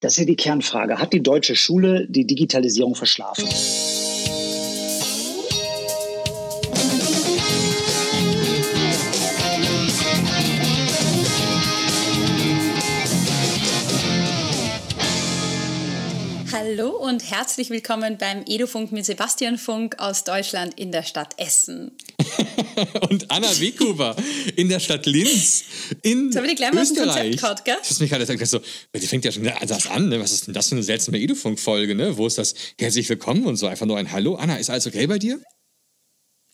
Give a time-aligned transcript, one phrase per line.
[0.00, 0.98] Das ist ja die Kernfrage.
[0.98, 3.44] Hat die deutsche Schule die Digitalisierung verschlafen?
[16.68, 21.96] Hallo und herzlich willkommen beim Edufunk mit Sebastian Funk aus Deutschland in der Stadt Essen.
[23.08, 24.14] und Anna Weghuber
[24.54, 25.64] in der Stadt Linz
[26.02, 27.38] in Jetzt habe ich gleich mal Österreich.
[27.38, 27.76] Gehabt, gell?
[27.78, 28.60] Das ist mich gerade so,
[28.94, 30.20] die fängt ja schon das an, ne?
[30.20, 32.18] was ist denn das für eine seltsame Edufunk-Folge, ne?
[32.18, 34.34] Wo ist das herzlich willkommen und so einfach nur ein Hallo.
[34.34, 35.40] Anna, ist alles okay bei dir?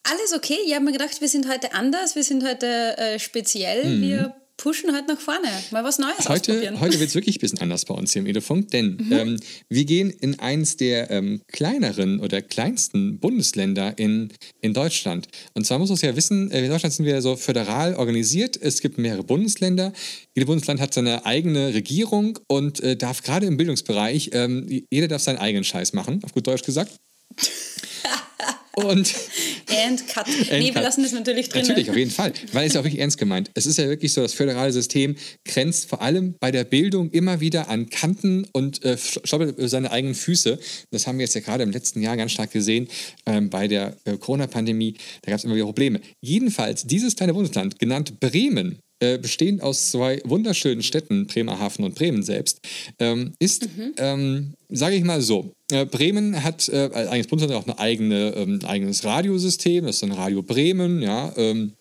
[0.05, 0.59] Alles okay.
[0.65, 3.97] Ich habe mir gedacht, wir sind heute anders, wir sind heute äh, speziell.
[3.97, 4.03] Mhm.
[4.03, 6.81] Wir pushen halt nach vorne, mal was Neues heute, ausprobieren.
[6.81, 9.13] Heute wird es wirklich ein bisschen anders bei uns hier im Edefunk, denn mhm.
[9.13, 15.29] ähm, wir gehen in eins der ähm, kleineren oder kleinsten Bundesländer in, in Deutschland.
[15.55, 18.57] Und zwar muss man es ja wissen, äh, in Deutschland sind wir so föderal organisiert.
[18.61, 19.93] Es gibt mehrere Bundesländer.
[20.35, 25.23] Jedes Bundesland hat seine eigene Regierung und äh, darf gerade im Bildungsbereich, ähm, jeder darf
[25.23, 26.93] seinen eigenen Scheiß machen, auf gut Deutsch gesagt.
[28.77, 29.15] Und
[29.85, 30.27] And cut.
[30.51, 31.67] Nee, wir lassen das natürlich drin.
[31.67, 32.33] Natürlich, auf jeden Fall.
[32.53, 33.51] Weil es ist ja auch wirklich ernst gemeint.
[33.55, 37.41] Es ist ja wirklich so, das föderale System grenzt vor allem bei der Bildung immer
[37.41, 40.59] wieder an Kanten und äh, stoppelt seine eigenen Füße.
[40.91, 42.89] Das haben wir jetzt ja gerade im letzten Jahr ganz stark gesehen
[43.27, 44.95] ähm, bei der äh, Corona-Pandemie.
[45.23, 46.01] Da gab es immer wieder Probleme.
[46.21, 52.23] Jedenfalls, dieses kleine Bundesland, genannt Bremen, äh, bestehend aus zwei wunderschönen Städten, Bremerhaven und Bremen
[52.23, 52.61] selbst,
[52.99, 53.93] ähm, ist, mhm.
[53.99, 58.61] ähm, sage ich mal so, äh, Bremen hat äh, eigenes Bundesland auch ein eigene, ähm,
[58.65, 61.73] eigenes Radiosystem, das ist dann Radio Bremen, ja, ähm,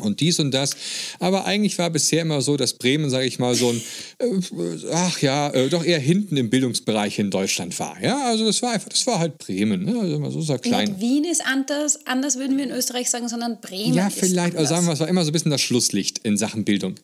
[0.00, 0.76] und dies und das.
[1.18, 3.82] Aber eigentlich war bisher immer so, dass Bremen, sage ich mal, so ein,
[4.18, 8.02] äh, ach ja, äh, doch eher hinten im Bildungsbereich in Deutschland war.
[8.02, 9.84] Ja, also das war einfach, das war halt Bremen.
[9.84, 9.98] Ne?
[9.98, 10.88] Also so, so klein.
[10.88, 13.94] Nicht Wien ist anders, anders würden wir in Österreich sagen, sondern Bremen.
[13.94, 16.64] Ja, vielleicht, also sagen wir, es war immer so ein bisschen das Schlusslicht in Sachen
[16.64, 16.94] Bildung.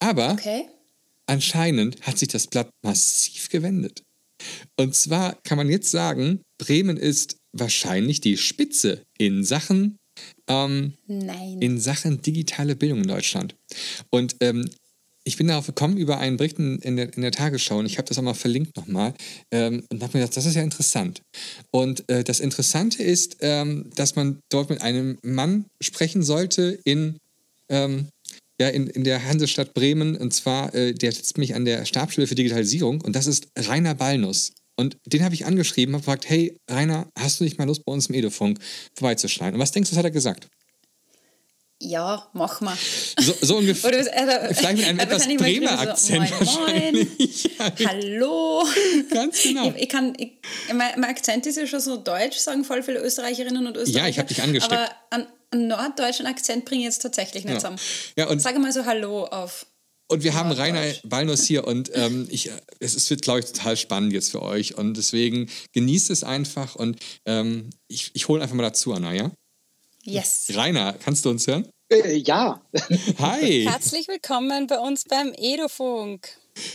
[0.00, 0.64] Aber okay.
[1.26, 4.02] anscheinend hat sich das Blatt massiv gewendet.
[4.76, 9.98] Und zwar kann man jetzt sagen, Bremen ist wahrscheinlich die Spitze in Sachen
[10.48, 10.94] ähm,
[11.60, 13.54] in Sachen digitale Bildung in Deutschland.
[14.10, 14.68] Und ähm,
[15.24, 18.08] ich bin darauf gekommen über einen Bericht in der, in der Tagesschau und ich habe
[18.08, 19.14] das auch mal verlinkt nochmal
[19.52, 21.22] ähm, und habe mir gedacht, das ist ja interessant.
[21.70, 27.18] Und äh, das Interessante ist, ähm, dass man dort mit einem Mann sprechen sollte in,
[27.68, 28.08] ähm,
[28.60, 32.26] ja, in, in der Hansestadt Bremen und zwar, äh, der sitzt mich an der Stabsstelle
[32.26, 34.52] für Digitalisierung und das ist Rainer Ballnuss.
[34.76, 37.92] Und den habe ich angeschrieben, habe gefragt, hey Rainer, hast du nicht mal Lust bei
[37.92, 38.58] uns im Edofunk
[38.96, 39.54] vorbeizuschneiden?
[39.54, 40.48] Und was denkst du, was hat er gesagt?
[41.84, 42.76] Ja, mach mal.
[43.18, 43.90] So, so ungefähr.
[43.90, 47.08] Oder, äh, vielleicht mit einem etwas Bremer Akzent so, moin, moin.
[47.86, 48.64] Hallo.
[49.10, 49.70] Ganz genau.
[49.70, 50.32] Ich, ich kann, ich,
[50.68, 54.04] mein, mein, Akzent ist ja schon so deutsch, sagen voll viele Österreicherinnen und Österreicher.
[54.04, 54.72] Ja, ich habe dich angesteckt.
[54.72, 57.58] Aber einen, einen norddeutschen Akzent bringe ich jetzt tatsächlich nicht ja.
[57.58, 57.78] zusammen.
[58.16, 59.66] Ja, und Sag mal so Hallo auf
[60.08, 62.50] und wir haben Rainer Ballnuss hier und ähm, ich,
[62.80, 64.76] es wird, glaube ich, total spannend jetzt für euch.
[64.76, 69.30] Und deswegen genießt es einfach und ähm, ich, ich hole einfach mal dazu, Anna, ja?
[70.04, 70.48] Yes.
[70.54, 71.68] Rainer, kannst du uns hören?
[71.92, 72.58] Äh, ja.
[73.18, 73.66] Hi.
[73.68, 76.28] Herzlich willkommen bei uns beim Edofunk.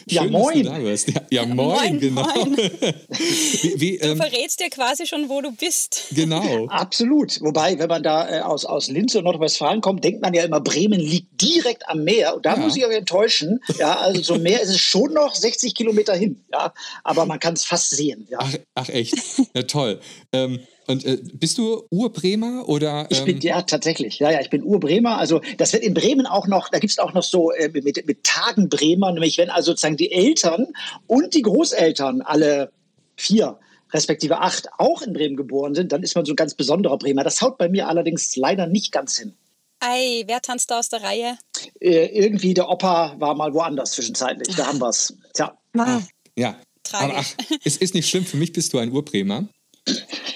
[0.07, 0.63] Ja, Schön, moin.
[0.63, 2.23] Ja, ja, ja, moin, moin genau.
[2.23, 2.57] Moin.
[2.57, 6.07] wie, wie, ähm, du verrätst dir quasi schon, wo du bist.
[6.11, 6.65] Genau.
[6.69, 7.39] Absolut.
[7.41, 10.61] Wobei, wenn man da äh, aus, aus Linz und Nordrhein-Westfalen kommt, denkt man ja immer,
[10.61, 12.35] Bremen liegt direkt am Meer.
[12.35, 12.59] Und da ja.
[12.59, 13.59] muss ich euch enttäuschen.
[13.77, 16.44] Ja, also zum Meer ist es schon noch 60 Kilometer hin.
[16.51, 16.73] Ja,
[17.03, 18.27] aber man kann es fast sehen.
[18.29, 18.39] Ja.
[18.41, 19.15] Ach, ach echt?
[19.53, 19.99] Ja, toll.
[20.33, 23.01] Ähm, und äh, bist du Urbremer oder?
[23.01, 24.19] Ähm ich bin ähm, ja tatsächlich.
[24.19, 25.17] Ja, ja, ich bin Urbremer.
[25.17, 28.07] Also das wird in Bremen auch noch, da gibt es auch noch so äh, mit,
[28.07, 30.67] mit Tagen Bremer, nämlich wenn also sozusagen die Eltern
[31.05, 32.72] und die Großeltern alle
[33.16, 33.59] vier
[33.94, 37.23] respektive acht auch in Bremen geboren sind, dann ist man so ein ganz besonderer Bremer.
[37.23, 39.33] Das haut bei mir allerdings leider nicht ganz hin.
[39.79, 41.38] Ei, wer tanzt da aus der Reihe?
[41.79, 44.56] Äh, irgendwie der Opa war mal woanders zwischenzeitlich.
[44.56, 45.13] Da haben wir es.
[45.33, 45.57] Tja.
[45.77, 46.01] Ah,
[46.35, 46.57] ja.
[46.83, 47.09] Tragisch.
[47.09, 48.25] Aber ach, es ist nicht schlimm.
[48.25, 49.47] Für mich bist du ein Urbremer.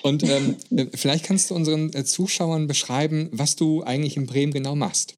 [0.04, 4.54] Und ähm, äh, vielleicht kannst du unseren äh, Zuschauern beschreiben, was du eigentlich in Bremen
[4.54, 5.16] genau machst.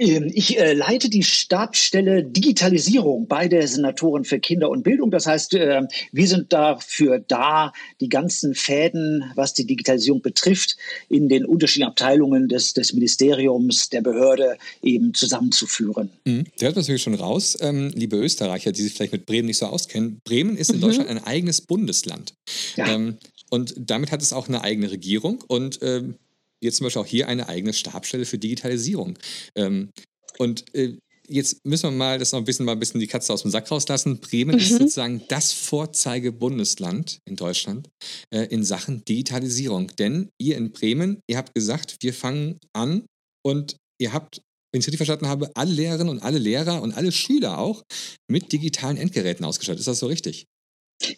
[0.00, 5.10] Ähm, ich äh, leite die Stabsstelle Digitalisierung bei der Senatorin für Kinder und Bildung.
[5.10, 5.82] Das heißt, äh,
[6.12, 10.76] wir sind dafür da, die ganzen Fäden, was die Digitalisierung betrifft,
[11.08, 16.10] in den unterschiedlichen Abteilungen des, des Ministeriums, der Behörde eben zusammenzuführen.
[16.24, 16.46] Mhm.
[16.60, 19.66] Der hört natürlich schon raus, ähm, liebe Österreicher, die sich vielleicht mit Bremen nicht so
[19.66, 20.20] auskennen.
[20.24, 20.82] Bremen ist in mhm.
[20.82, 22.32] Deutschland ein eigenes Bundesland.
[22.76, 22.88] Ja.
[22.88, 23.18] Ähm,
[23.50, 26.14] und damit hat es auch eine eigene Regierung und ähm,
[26.62, 29.18] jetzt zum Beispiel auch hier eine eigene Stabstelle für Digitalisierung.
[29.56, 29.90] Ähm,
[30.38, 30.96] und äh,
[31.28, 33.50] jetzt müssen wir mal das noch ein bisschen mal ein bisschen die Katze aus dem
[33.50, 34.20] Sack rauslassen.
[34.20, 34.60] Bremen mhm.
[34.60, 37.88] ist sozusagen das Vorzeigebundesland in Deutschland
[38.34, 39.88] äh, in Sachen Digitalisierung.
[39.98, 43.06] Denn ihr in Bremen, ihr habt gesagt, wir fangen an
[43.44, 44.40] und ihr habt
[44.72, 47.82] wenn ich es richtig verstanden habe, alle Lehrerinnen und alle Lehrer und alle Schüler auch
[48.30, 49.80] mit digitalen Endgeräten ausgestattet.
[49.80, 50.46] Ist das so richtig?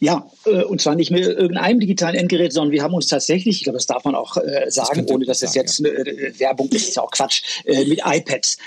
[0.00, 3.64] Ja, äh, und zwar nicht mit irgendeinem digitalen Endgerät, sondern wir haben uns tatsächlich, ich
[3.64, 5.88] glaube, das darf man auch äh, sagen, das ohne dass es jetzt ja.
[5.90, 8.58] äh, Werbung ist, ist ja auch Quatsch, mit iPads.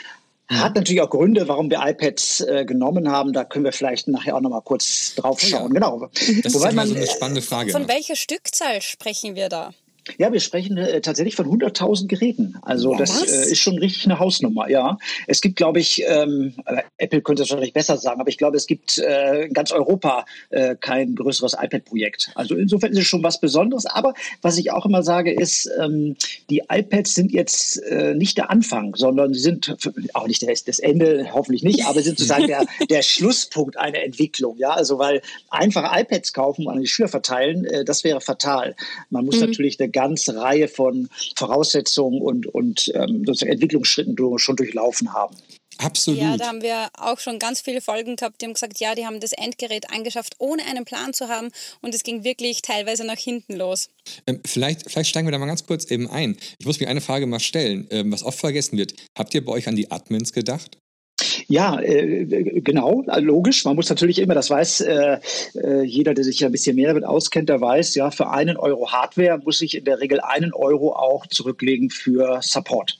[0.47, 3.33] Hat natürlich auch Gründe, warum wir iPads äh, genommen haben.
[3.33, 5.73] Da können wir vielleicht nachher auch noch mal kurz drauf schauen.
[5.73, 5.79] Ja.
[5.79, 6.09] Genau.
[6.43, 7.71] Das Wobei ist man, so eine spannende Frage.
[7.71, 9.73] Von welcher Stückzahl sprechen wir da?
[10.17, 12.57] Ja, wir sprechen äh, tatsächlich von 100.000 Geräten.
[12.61, 13.21] Also Was?
[13.21, 14.97] das äh, ist schon richtig eine Hausnummer, ja.
[15.27, 16.53] Es gibt, glaube ich, ähm,
[16.97, 20.25] Apple könnte es wahrscheinlich besser sagen, aber ich glaube, es gibt äh, in ganz Europa
[20.51, 22.31] äh, kein größeres iPad-Projekt.
[22.35, 23.85] Also insofern ist es schon was Besonderes.
[23.87, 26.15] Aber was ich auch immer sage, ist, ähm,
[26.49, 29.75] die iPads sind jetzt äh, nicht der Anfang, sondern sie sind
[30.13, 34.57] auch nicht das, das Ende, hoffentlich nicht, aber sind sozusagen der, der Schlusspunkt einer Entwicklung.
[34.57, 38.75] Ja, also weil einfach iPads kaufen und an die Schüler verteilen, äh, das wäre fatal.
[39.09, 39.47] Man muss mhm.
[39.47, 45.35] natürlich eine ganze Reihe von Voraussetzungen und, und ähm, Entwicklungsschritten schon durchlaufen haben.
[45.77, 46.21] Absolut.
[46.21, 49.05] Ja, da haben wir auch schon ganz viele Folgen gehabt, die haben gesagt, ja, die
[49.05, 51.49] haben das Endgerät angeschafft, ohne einen Plan zu haben
[51.81, 53.89] und es ging wirklich teilweise nach hinten los.
[54.25, 56.37] Ähm, vielleicht, vielleicht steigen wir da mal ganz kurz eben ein.
[56.59, 58.93] Ich muss mir eine Frage mal stellen, ähm, was oft vergessen wird.
[59.17, 60.77] Habt ihr bei euch an die Admins gedacht?
[61.47, 62.25] Ja, äh,
[62.61, 63.65] genau, logisch.
[63.65, 65.19] Man muss natürlich immer, das weiß äh,
[65.55, 68.57] äh, jeder, der sich ja ein bisschen mehr damit auskennt, der weiß, ja, für einen
[68.57, 72.99] Euro Hardware muss ich in der Regel einen Euro auch zurücklegen für Support.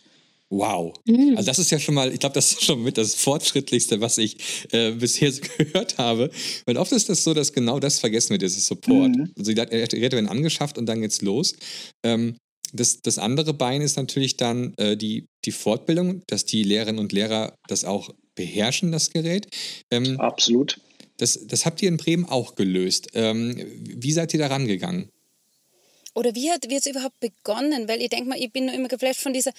[0.50, 0.94] Wow.
[1.06, 1.34] Mhm.
[1.38, 4.18] Also das ist ja schon mal, ich glaube, das ist schon mit das Fortschrittlichste, was
[4.18, 4.38] ich
[4.72, 6.30] äh, bisher so gehört habe.
[6.66, 9.16] Weil oft ist das so, dass genau das vergessen wird, dieses Support.
[9.16, 9.32] Mhm.
[9.38, 11.56] Also die Geräte werden angeschafft und dann geht's los.
[12.04, 12.38] Ähm,
[12.74, 17.12] das, das andere Bein ist natürlich dann äh, die, die Fortbildung, dass die Lehrerinnen und
[17.12, 19.48] Lehrer das auch beherrschen, das Gerät.
[19.92, 20.80] Ähm, Absolut.
[21.18, 23.08] Das, das habt ihr in Bremen auch gelöst.
[23.14, 25.10] Ähm, wie seid ihr da rangegangen?
[26.16, 27.90] Oder wie hat es überhaupt begonnen?
[27.90, 29.52] Weil ich denke mal, ich bin nur immer geflasht von dieser,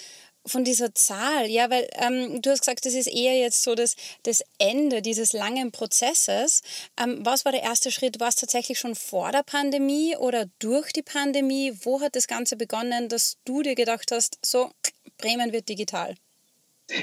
[0.47, 1.51] von dieser Zahl.
[1.51, 5.35] Ja, weil ähm, du hast gesagt, das ist eher jetzt so das, das Ende dieses
[5.35, 6.63] langen Prozesses.
[6.99, 8.21] Ähm, was war der erste Schritt?
[8.21, 11.75] War es tatsächlich schon vor der Pandemie oder durch die Pandemie?
[11.83, 14.71] Wo hat das Ganze begonnen, dass du dir gedacht hast, so,
[15.19, 16.17] Bremen wird digital?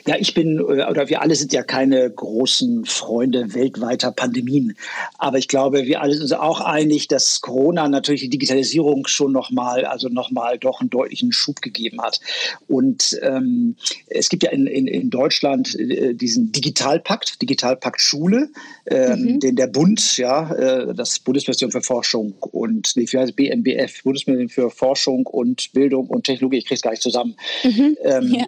[0.07, 4.77] Ja, ich bin, äh, oder wir alle sind ja keine großen Freunde weltweiter Pandemien.
[5.17, 9.33] Aber ich glaube, wir alle sind uns auch einig, dass Corona natürlich die Digitalisierung schon
[9.33, 12.21] nochmal, also nochmal doch einen deutlichen Schub gegeben hat.
[12.67, 13.75] Und ähm,
[14.07, 18.49] es gibt ja in, in, in Deutschland äh, diesen Digitalpakt, Digitalpakt Schule,
[18.85, 19.41] äh, mhm.
[19.41, 24.49] den der Bund, ja, äh, das Bundesministerium für Forschung und, nee, wie heißt BMBF, Bundesministerium
[24.49, 27.35] für Forschung und Bildung und Technologie, ich kriege es gar nicht zusammen.
[27.63, 27.97] Mhm.
[28.03, 28.45] Ähm, ja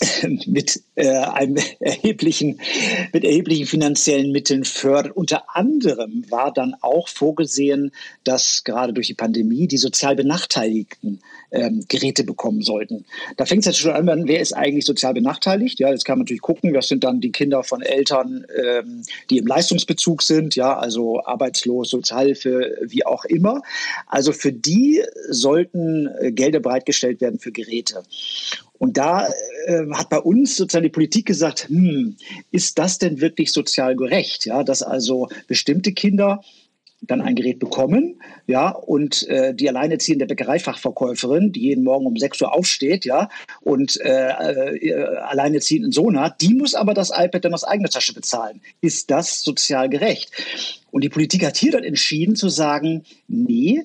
[0.46, 2.60] mit äh, einem erheblichen,
[3.12, 5.16] mit erheblichen finanziellen Mitteln fördert.
[5.16, 7.92] Unter anderem war dann auch vorgesehen,
[8.24, 11.20] dass gerade durch die Pandemie die sozial Benachteiligten
[11.50, 13.04] ähm, Geräte bekommen sollten.
[13.36, 15.78] Da fängt es jetzt schon an, wer ist eigentlich sozial benachteiligt?
[15.80, 19.38] Ja, jetzt kann man natürlich gucken, das sind dann die Kinder von Eltern, ähm, die
[19.38, 23.62] im Leistungsbezug sind, ja, also arbeitslos, Sozialhilfe, wie auch immer.
[24.06, 28.02] Also für die sollten äh, Gelder bereitgestellt werden für Geräte.
[28.80, 29.28] Und da
[29.66, 32.16] äh, hat bei uns sozusagen die Politik gesagt, hm,
[32.50, 34.46] ist das denn wirklich sozial gerecht?
[34.46, 36.40] Ja, dass also bestimmte Kinder
[37.02, 42.40] dann ein Gerät bekommen, ja, und äh, die alleinerziehende Bäckereifachverkäuferin, die jeden Morgen um 6
[42.40, 43.28] Uhr aufsteht, ja,
[43.60, 48.14] und äh, äh, alleinerziehenden Sohn hat, die muss aber das iPad dann aus eigener Tasche
[48.14, 48.62] bezahlen.
[48.80, 50.32] Ist das sozial gerecht?
[50.90, 53.82] Und die Politik hat hier dann entschieden zu sagen, nee,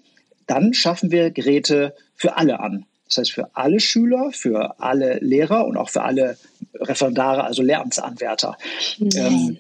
[0.48, 2.86] dann schaffen wir Geräte für alle an.
[3.16, 6.38] Das heißt für alle Schüler, für alle Lehrer und auch für alle
[6.74, 8.58] Referendare, also Lehramtsanwärter.
[9.00, 9.10] Mhm.
[9.16, 9.58] Ähm,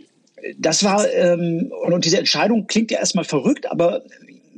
[0.57, 4.03] das war, ähm, und diese Entscheidung klingt ja erstmal verrückt, aber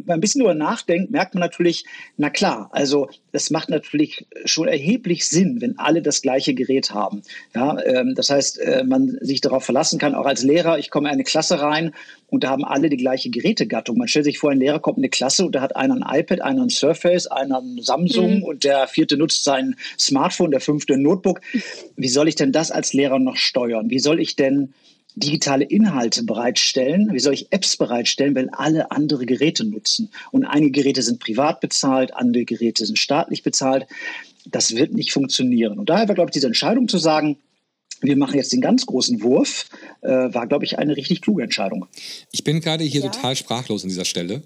[0.07, 1.85] ein bisschen darüber nachdenkt, merkt man natürlich,
[2.17, 7.21] na klar, also das macht natürlich schon erheblich Sinn, wenn alle das gleiche Gerät haben.
[7.55, 11.09] Ja, ähm, das heißt, äh, man sich darauf verlassen kann, auch als Lehrer, ich komme
[11.09, 11.93] in eine Klasse rein
[12.29, 13.97] und da haben alle die gleiche Gerätegattung.
[13.97, 16.19] Man stellt sich vor, ein Lehrer kommt in eine Klasse und da hat einer ein
[16.19, 18.43] iPad, einer ein Surface, einer ein Samsung mhm.
[18.43, 21.41] und der vierte nutzt sein Smartphone, der fünfte ein Notebook.
[21.95, 23.89] Wie soll ich denn das als Lehrer noch steuern?
[23.89, 24.73] Wie soll ich denn
[25.19, 27.09] digitale Inhalte bereitstellen?
[27.11, 30.09] Wie soll ich Apps bereitstellen, wenn alle andere Geräte nutzen?
[30.31, 33.87] Und einige Geräte sind privat bezahlt, andere Geräte sind staatlich bezahlt.
[34.45, 35.79] Das wird nicht funktionieren.
[35.79, 37.37] Und daher war, glaube ich, diese Entscheidung zu sagen,
[38.01, 39.65] wir machen jetzt den ganz großen Wurf,
[40.01, 41.87] äh, war, glaube ich, eine richtig kluge Entscheidung.
[42.31, 43.09] Ich bin gerade hier ja.
[43.09, 44.43] total sprachlos an dieser Stelle.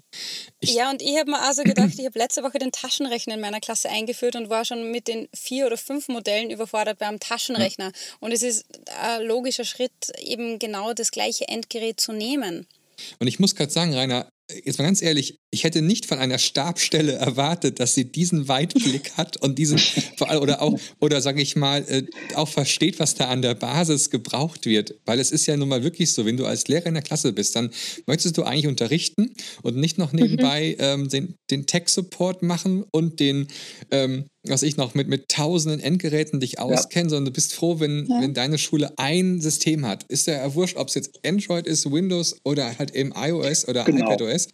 [0.60, 3.40] Ich ja, und ich habe mir also gedacht, ich habe letzte Woche den Taschenrechner in
[3.40, 7.86] meiner Klasse eingeführt und war schon mit den vier oder fünf Modellen überfordert beim Taschenrechner.
[7.86, 7.92] Ja.
[8.20, 8.64] Und es ist
[9.00, 12.66] ein logischer Schritt, eben genau das gleiche Endgerät zu nehmen.
[13.18, 14.28] Und ich muss gerade sagen, Rainer,
[14.64, 19.12] jetzt mal ganz ehrlich, ich hätte nicht von einer Stabstelle erwartet, dass sie diesen Weitblick
[19.16, 19.80] hat und diesen,
[20.40, 22.04] oder auch, oder sage ich mal, äh,
[22.34, 24.94] auch versteht, was da an der Basis gebraucht wird.
[25.04, 27.32] Weil es ist ja nun mal wirklich so, wenn du als Lehrer in der Klasse
[27.32, 27.70] bist, dann
[28.06, 30.84] möchtest du eigentlich unterrichten und nicht noch nebenbei mhm.
[30.84, 33.48] ähm, den, den Tech-Support machen und den,
[33.90, 37.10] ähm, was ich noch mit, mit tausenden Endgeräten dich auskenne, ja.
[37.10, 38.20] sondern du bist froh, wenn, ja.
[38.20, 40.04] wenn deine Schule ein System hat.
[40.04, 44.06] Ist ja wurscht, ob es jetzt Android ist, Windows oder halt eben iOS oder genau.
[44.06, 44.48] iPadOS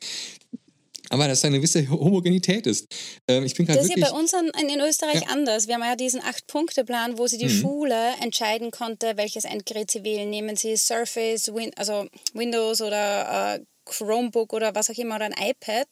[1.11, 2.87] aber dass da eine gewisse Homogenität ist.
[3.26, 5.28] Ähm, ich bin das ist ja bei uns in, in Österreich ja.
[5.28, 5.66] anders.
[5.66, 7.61] Wir haben ja diesen Acht-Punkte-Plan, wo sie die mhm.
[7.61, 10.28] Schule entscheiden konnte, welches Endgerät sie wählen.
[10.28, 15.35] Nehmen sie Surface, Win also Windows oder äh, Chromebook oder was auch immer oder ein
[15.50, 15.87] iPad.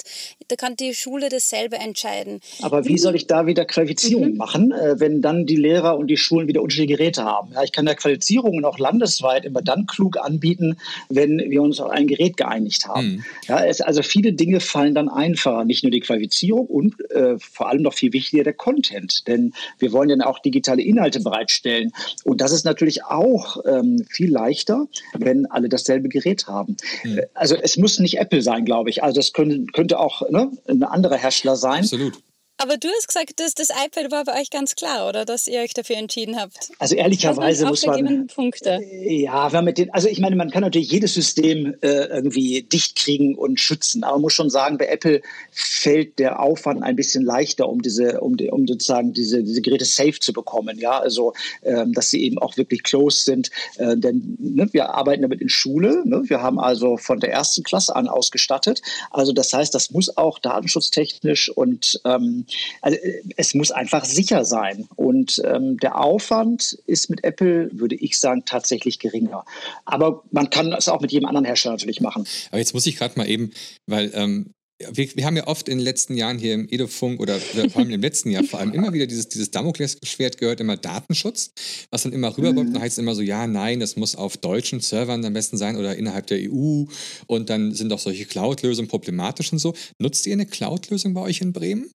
[0.49, 2.41] Da kann die Schule dasselbe entscheiden.
[2.63, 4.37] Aber wie soll ich da wieder Qualifizierung mhm.
[4.37, 7.53] machen, äh, wenn dann die Lehrer und die Schulen wieder unterschiedliche Geräte haben?
[7.53, 10.77] Ja, ich kann ja Qualifizierungen auch landesweit immer dann klug anbieten,
[11.09, 13.07] wenn wir uns auf ein Gerät geeinigt haben.
[13.07, 13.25] Mhm.
[13.49, 15.65] Ja, es, also viele Dinge fallen dann einfacher.
[15.65, 19.27] Nicht nur die Qualifizierung und äh, vor allem noch viel wichtiger der Content.
[19.27, 21.93] Denn wir wollen ja auch digitale Inhalte bereitstellen.
[22.25, 26.77] Und das ist natürlich auch ähm, viel leichter, wenn alle dasselbe Gerät haben.
[27.05, 27.21] Mhm.
[27.35, 29.05] Also es muss muss nicht Apple sein, glaube ich.
[29.05, 31.83] Also das könnte, könnte auch ne, ein anderer Hersteller sein.
[31.83, 32.15] Absolut.
[32.59, 35.61] Aber du hast gesagt, dass das iPad war bei euch ganz klar, oder dass ihr
[35.61, 36.71] euch dafür entschieden habt?
[36.79, 38.29] Also ehrlicherweise muss man.
[38.29, 38.81] Punkte.
[38.83, 42.97] Ja, wenn mit den, also ich meine, man kann natürlich jedes System äh, irgendwie dicht
[42.97, 44.05] kriegen und schützen.
[44.05, 45.21] Aber man muss schon sagen, bei Apple
[45.51, 50.19] fällt der Aufwand ein bisschen leichter, um diese, um, um sozusagen diese, diese Geräte safe
[50.19, 50.79] zu bekommen.
[50.79, 53.51] Ja, also ähm, dass sie eben auch wirklich close sind.
[53.77, 56.03] Äh, denn ne, wir arbeiten damit in Schule.
[56.07, 56.23] Ne?
[56.27, 58.81] Wir haben also von der ersten Klasse an ausgestattet.
[59.11, 62.46] Also das heißt, das muss auch datenschutztechnisch und ähm,
[62.81, 64.89] also äh, es muss einfach sicher sein.
[64.97, 69.45] Und ähm, der Aufwand ist mit Apple, würde ich sagen, tatsächlich geringer.
[69.85, 72.27] Aber man kann es auch mit jedem anderen Hersteller natürlich machen.
[72.51, 73.53] Aber jetzt muss ich gerade mal eben,
[73.87, 77.39] weil ähm, wir, wir, haben ja oft in den letzten Jahren hier im Edofunk oder,
[77.55, 80.77] oder vor allem im letzten Jahr vor allem immer wieder dieses, dieses Damoklesschwert gehört, immer
[80.77, 81.53] Datenschutz,
[81.91, 82.71] was dann immer rüberkommt.
[82.71, 82.73] Mhm.
[82.75, 85.77] Dann heißt es immer so, ja, nein, das muss auf deutschen Servern am besten sein
[85.77, 86.85] oder innerhalb der EU.
[87.27, 89.75] Und dann sind auch solche Cloud-Lösungen problematisch und so.
[89.99, 91.91] Nutzt ihr eine Cloud-Lösung bei euch in Bremen?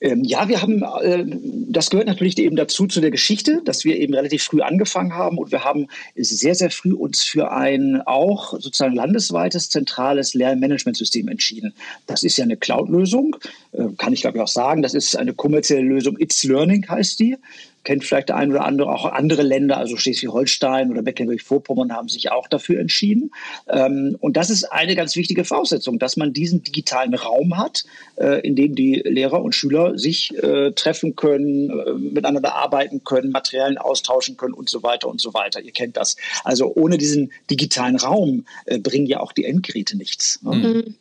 [0.00, 1.24] Ähm, ja, wir haben, äh,
[1.70, 5.38] das gehört natürlich eben dazu zu der Geschichte, dass wir eben relativ früh angefangen haben
[5.38, 11.72] und wir haben sehr, sehr früh uns für ein auch sozusagen landesweites zentrales Lernmanagementsystem entschieden.
[12.06, 13.36] Das ist ja eine Cloud-Lösung,
[13.72, 14.82] äh, kann ich glaube ich auch sagen.
[14.82, 16.18] Das ist eine kommerzielle Lösung.
[16.18, 17.36] It's Learning heißt die
[17.84, 22.32] kennt vielleicht der ein oder andere, auch andere Länder, also Schleswig-Holstein oder Mecklenburg-Vorpommern haben sich
[22.32, 23.30] auch dafür entschieden.
[23.68, 27.84] Ähm, und das ist eine ganz wichtige Voraussetzung, dass man diesen digitalen Raum hat,
[28.16, 33.78] äh, in dem die Lehrer und Schüler sich äh, treffen können, miteinander arbeiten können, Materialien
[33.78, 35.60] austauschen können und so weiter und so weiter.
[35.60, 36.16] Ihr kennt das.
[36.42, 38.46] Also ohne diesen digitalen Raum
[38.80, 40.40] bringen ja auch die Endgeräte nichts.
[40.42, 40.54] Ne?
[40.56, 40.94] Mhm.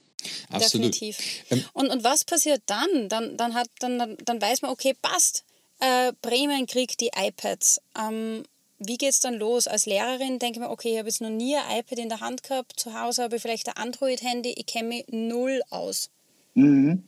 [0.49, 0.93] Absolut.
[0.93, 1.17] Definitiv.
[1.49, 3.09] Ähm, und, und was passiert dann?
[3.09, 5.43] Dann, dann, hat, dann, dann weiß man, okay, passt
[5.83, 7.81] äh, Bremen kriegt die iPads.
[7.99, 8.43] Ähm,
[8.79, 9.67] wie geht es dann los?
[9.67, 12.19] Als Lehrerin denke ich mir, okay, ich habe jetzt noch nie ein iPad in der
[12.21, 12.79] Hand gehabt.
[12.79, 14.53] Zu Hause habe ich vielleicht ein Android-Handy.
[14.57, 16.09] Ich kenne mich null aus.
[16.55, 17.03] Mhm.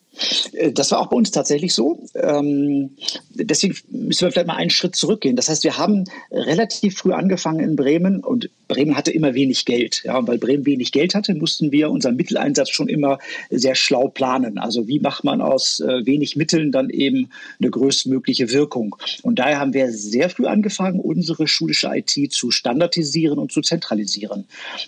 [0.53, 1.99] Äh, das war auch bei uns tatsächlich so.
[2.15, 2.91] Ähm,
[3.33, 5.35] deswegen müssen wir vielleicht mal einen Schritt zurückgehen.
[5.35, 10.01] Das heißt, wir haben relativ früh angefangen in Bremen und Bremen hatte immer wenig Geld.
[10.05, 13.19] Ja, und weil Bremen wenig Geld hatte, mussten wir unseren Mitteleinsatz schon immer
[13.51, 14.57] sehr schlau planen.
[14.57, 18.95] Also wie macht man aus äh, wenig Mitteln dann eben eine größtmögliche Wirkung?
[19.21, 24.45] Und daher haben wir sehr früh angefangen, unsere schulische IT zu standardisieren und zu zentralisieren.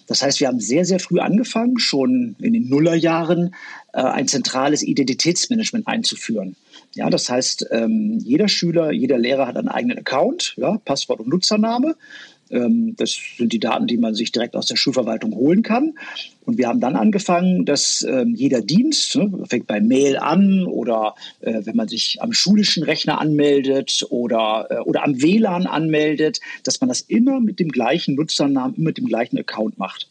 [0.07, 3.53] Das heißt, wir haben sehr, sehr früh angefangen, schon in den Nullerjahren
[4.03, 6.55] ein zentrales Identitätsmanagement einzuführen.
[6.95, 11.29] Ja, das heißt, ähm, jeder Schüler, jeder Lehrer hat einen eigenen Account, ja, Passwort und
[11.29, 11.95] Nutzername.
[12.49, 15.93] Ähm, das sind die Daten, die man sich direkt aus der Schulverwaltung holen kann.
[16.45, 21.15] Und wir haben dann angefangen, dass ähm, jeder Dienst, ne, fängt bei Mail an oder
[21.41, 26.79] äh, wenn man sich am schulischen Rechner anmeldet oder, äh, oder am WLAN anmeldet, dass
[26.79, 30.07] man das immer mit dem gleichen Nutzernamen, immer mit dem gleichen Account macht.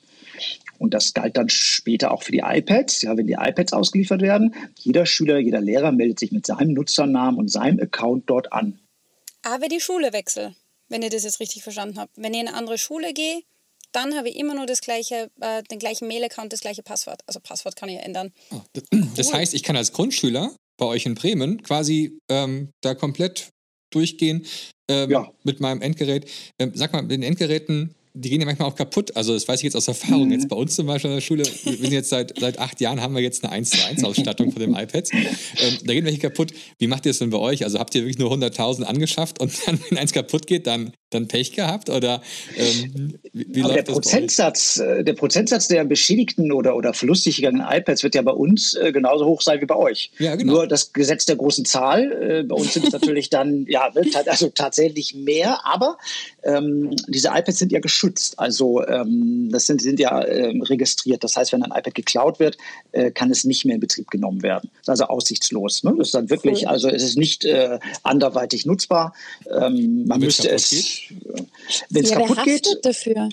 [0.78, 3.02] Und das galt dann später auch für die iPads.
[3.02, 7.38] Ja, wenn die iPads ausgeliefert werden, jeder Schüler, jeder Lehrer meldet sich mit seinem Nutzernamen
[7.38, 8.78] und seinem Account dort an.
[9.42, 10.54] Aber die Schule wechselt,
[10.88, 12.12] wenn ihr das jetzt richtig verstanden habt.
[12.16, 13.42] Wenn ich in eine andere Schule gehe,
[13.92, 17.23] dann habe ich immer nur das gleiche, äh, den gleichen Mail-Account, das gleiche Passwort.
[17.26, 18.33] Also Passwort kann ich ändern.
[18.50, 18.61] Oh,
[19.16, 23.49] das heißt, ich kann als Grundschüler bei euch in Bremen quasi ähm, da komplett
[23.90, 24.45] durchgehen
[24.88, 25.33] ähm, ja.
[25.45, 26.30] mit meinem Endgerät.
[26.59, 29.14] Ähm, sag mal, mit den Endgeräten die gehen ja manchmal auch kaputt.
[29.14, 30.26] Also das weiß ich jetzt aus Erfahrung.
[30.26, 30.32] Mhm.
[30.32, 33.02] Jetzt bei uns zum Beispiel in der Schule, wir sind jetzt seit, seit acht Jahren,
[33.02, 35.12] haben wir jetzt eine 1 zu 1 Ausstattung von dem iPads.
[35.12, 36.52] Ähm, da gehen welche kaputt.
[36.78, 37.64] Wie macht ihr das denn bei euch?
[37.64, 41.28] Also habt ihr wirklich nur 100.000 angeschafft und dann, wenn eins kaputt geht, dann, dann
[41.28, 41.90] Pech gehabt?
[41.90, 42.23] Oder
[42.56, 47.37] ähm, wie, wie läuft der das Prozentsatz, äh, der Prozentsatz der beschädigten oder, oder verlustig
[47.37, 50.11] gegangenen iPads wird ja bei uns äh, genauso hoch sein wie bei euch.
[50.18, 50.54] Ja, genau.
[50.54, 52.12] Nur das Gesetz der großen Zahl.
[52.12, 53.92] Äh, bei uns sind es natürlich dann, ja,
[54.25, 55.99] also tatsächlich mehr, aber
[56.44, 58.05] ähm, diese iPads sind ja geschützt.
[58.36, 61.25] Also ähm, das sind, sind ja ähm, registriert.
[61.25, 62.56] Das heißt, wenn ein iPad geklaut wird,
[62.92, 64.70] äh, kann es nicht mehr in Betrieb genommen werden.
[64.72, 65.84] Das ist also aussichtslos.
[65.84, 65.94] Ne?
[65.98, 66.68] Das ist dann wirklich, cool.
[66.68, 69.14] also es ist nicht äh, anderweitig nutzbar.
[69.50, 70.72] Ähm, man müsste es,
[71.90, 72.66] wenn es ja, kaputt geht.
[72.82, 73.28] Dafür?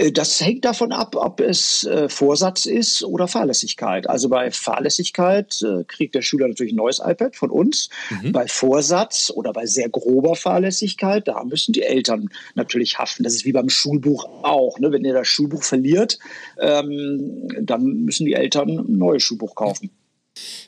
[0.00, 4.08] Äh, das hängt davon ab, ob es äh, Vorsatz ist oder Fahrlässigkeit.
[4.08, 7.90] Also bei Fahrlässigkeit äh, kriegt der Schüler natürlich ein neues iPad von uns.
[8.10, 8.32] Mhm.
[8.32, 13.22] Bei Vorsatz oder bei sehr grober Fahrlässigkeit, da müssen die Eltern natürlich haften.
[13.22, 14.78] Das ist wie beim Schulbuch auch.
[14.78, 14.90] Ne?
[14.90, 16.18] Wenn ihr das Schulbuch verliert,
[16.58, 19.90] ähm, dann müssen die Eltern ein neues Schulbuch kaufen.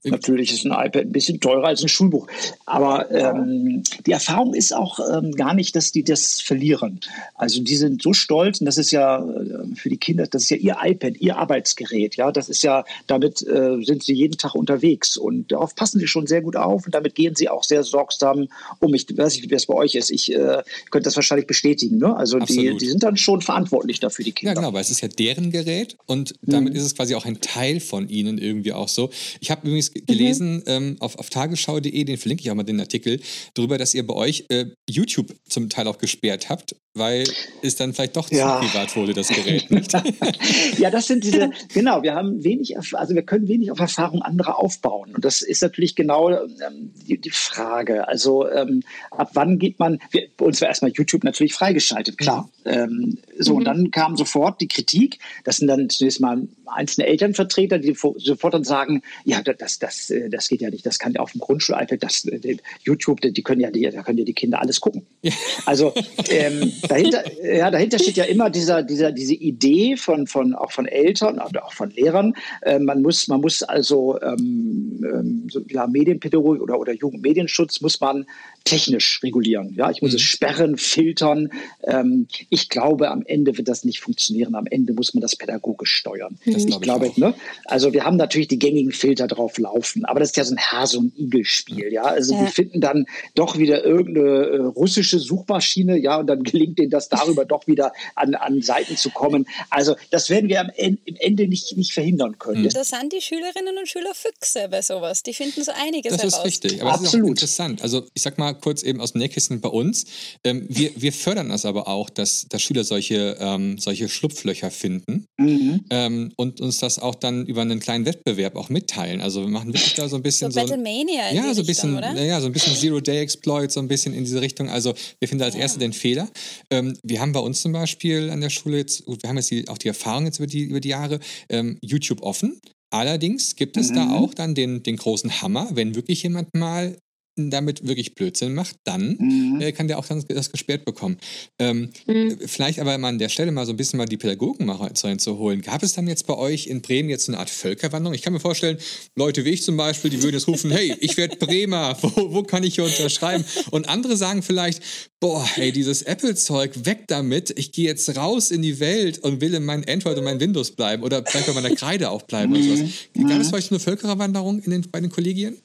[0.04, 2.26] Natürlich ist ein iPad ein bisschen teurer als ein Schulbuch.
[2.66, 7.00] Aber ähm, die Erfahrung ist auch ähm, gar nicht, dass die das verlieren.
[7.35, 10.50] Also die sind so stolz und das ist ja äh, für die Kinder, das ist
[10.50, 12.16] ja ihr iPad, ihr Arbeitsgerät.
[12.16, 16.09] Ja, das ist ja, damit äh, sind sie jeden Tag unterwegs und darauf passen sie
[16.09, 18.49] schon sehr gut auf und damit gehen sie auch sehr sorgsam
[18.81, 18.95] um.
[18.95, 20.11] Ich weiß nicht, wie das bei euch ist.
[20.11, 21.99] Ich äh, könnte das wahrscheinlich bestätigen.
[21.99, 22.16] Ne?
[22.16, 24.52] Also die, die, sind dann schon verantwortlich dafür, die Kinder.
[24.52, 26.78] Ja, genau, weil es ist ja deren Gerät und damit mhm.
[26.78, 29.11] ist es quasi auch ein Teil von ihnen irgendwie auch so.
[29.40, 30.62] Ich habe übrigens gelesen mhm.
[30.66, 33.21] ähm, auf, auf tagesschau.de, den verlinke ich auch mal den Artikel,
[33.54, 37.25] darüber, dass ihr bei euch äh, YouTube zum Teil auch gesperrt habt, weil
[37.62, 38.61] es dann vielleicht doch ja.
[38.61, 39.70] zu privat wurde, das Gerät.
[39.70, 39.92] Nicht?
[40.78, 44.58] ja, das sind diese, genau, wir haben wenig, also wir können wenig auf Erfahrung anderer
[44.58, 45.14] aufbauen.
[45.14, 48.06] Und das ist natürlich genau ähm, die, die, Frage.
[48.08, 52.50] Also ähm, ab wann geht man, wir, bei uns war erstmal YouTube natürlich freigeschaltet, klar.
[52.64, 52.70] Mhm.
[52.70, 53.58] Ähm, so, mhm.
[53.58, 58.54] und dann kam sofort die Kritik, das sind dann zunächst mal einzelne Elternvertreter, die sofort
[58.54, 61.40] dann sagen, ja, das, das, äh, das geht ja nicht, das kann ja auf dem
[61.40, 65.06] Grundschul-iPad, das äh, YouTube, die können ja die, da können ja die Kinder alles gucken.
[65.22, 65.32] Ja.
[65.64, 65.94] Also
[66.28, 70.86] ähm, dahinter, ja, dahinter steht ja immer dieser, dieser, diese Idee von, von auch von
[70.86, 72.34] Eltern oder auch von Lehrern.
[72.62, 78.26] Äh, man muss, man muss also ähm, ähm, ja, Medienpädagogik oder, oder Jugendmedienschutz muss man
[78.64, 79.75] technisch regulieren.
[79.76, 80.16] Ja, ich muss mhm.
[80.16, 81.50] es sperren, filtern.
[81.85, 84.54] Ähm, ich glaube, am Ende wird das nicht funktionieren.
[84.54, 86.38] Am Ende muss man das pädagogisch steuern.
[86.47, 87.35] Das ich glaube, ich ne?
[87.64, 90.61] also wir haben natürlich die gängigen Filter drauf laufen, aber das ist ja so ein
[90.61, 91.93] Hase- und Igel-Spiel.
[91.93, 92.45] Ja, also ja.
[92.45, 97.08] die finden dann doch wieder irgendeine äh, russische Suchmaschine, ja, und dann gelingt denen das
[97.08, 99.47] darüber doch wieder an, an Seiten zu kommen.
[99.71, 102.63] Also das werden wir am Ende, im Ende nicht, nicht verhindern können.
[102.63, 102.69] Mhm.
[102.69, 105.23] Da sind die Schülerinnen und Schüler Füchse bei sowas.
[105.23, 107.02] Die finden so einiges Das ist richtig, aber Absolut.
[107.02, 107.82] das ist auch interessant.
[107.82, 110.04] Also ich sag mal kurz eben aus dem Nähkästchen bei uns.
[110.45, 115.26] Ähm, wir, wir fördern das aber auch, dass, dass Schüler solche, ähm, solche Schlupflöcher finden
[115.38, 115.84] mhm.
[115.91, 119.21] ähm, und uns das auch dann über einen kleinen Wettbewerb auch mitteilen.
[119.21, 121.97] Also wir machen wirklich da so ein bisschen so, so Battlemania ja, so ein bisschen,
[121.97, 124.69] Richtung, ja, so ein bisschen Zero-Day-Exploit, so ein bisschen in diese Richtung.
[124.69, 125.60] Also wir finden als ja.
[125.60, 126.28] erste den Fehler.
[126.71, 129.69] Ähm, wir haben bei uns zum Beispiel an der Schule jetzt, wir haben jetzt die,
[129.69, 132.60] auch die Erfahrung jetzt über die, über die Jahre, ähm, YouTube offen.
[132.93, 133.95] Allerdings gibt es mhm.
[133.95, 136.99] da auch dann den, den großen Hammer, wenn wirklich jemand mal
[137.36, 139.60] damit wirklich Blödsinn macht, dann mhm.
[139.60, 141.16] äh, kann der auch dann das gesperrt bekommen.
[141.58, 142.38] Ähm, mhm.
[142.47, 145.62] Vielleicht aber mal an der Stelle mal so ein bisschen mal die Pädagogen mal reinzuholen.
[145.62, 148.14] Gab es dann jetzt bei euch in Bremen jetzt eine Art Völkerwanderung?
[148.14, 148.78] Ich kann mir vorstellen,
[149.16, 152.42] Leute wie ich zum Beispiel, die würden jetzt rufen, hey, ich werde Bremer, wo, wo
[152.42, 153.45] kann ich hier unterschreiben?
[153.71, 154.82] Und andere sagen vielleicht,
[155.21, 159.54] boah, hey, dieses Apple-Zeug, weg damit, ich gehe jetzt raus in die Welt und will
[159.54, 162.62] in mein Android und mein Windows bleiben oder vielleicht bei meiner Kreide auch bleiben oder
[162.62, 162.90] sowas.
[163.14, 163.28] Mhm.
[163.28, 165.56] Gab es bei euch eine Völkerwanderung in den, bei den Kollegien?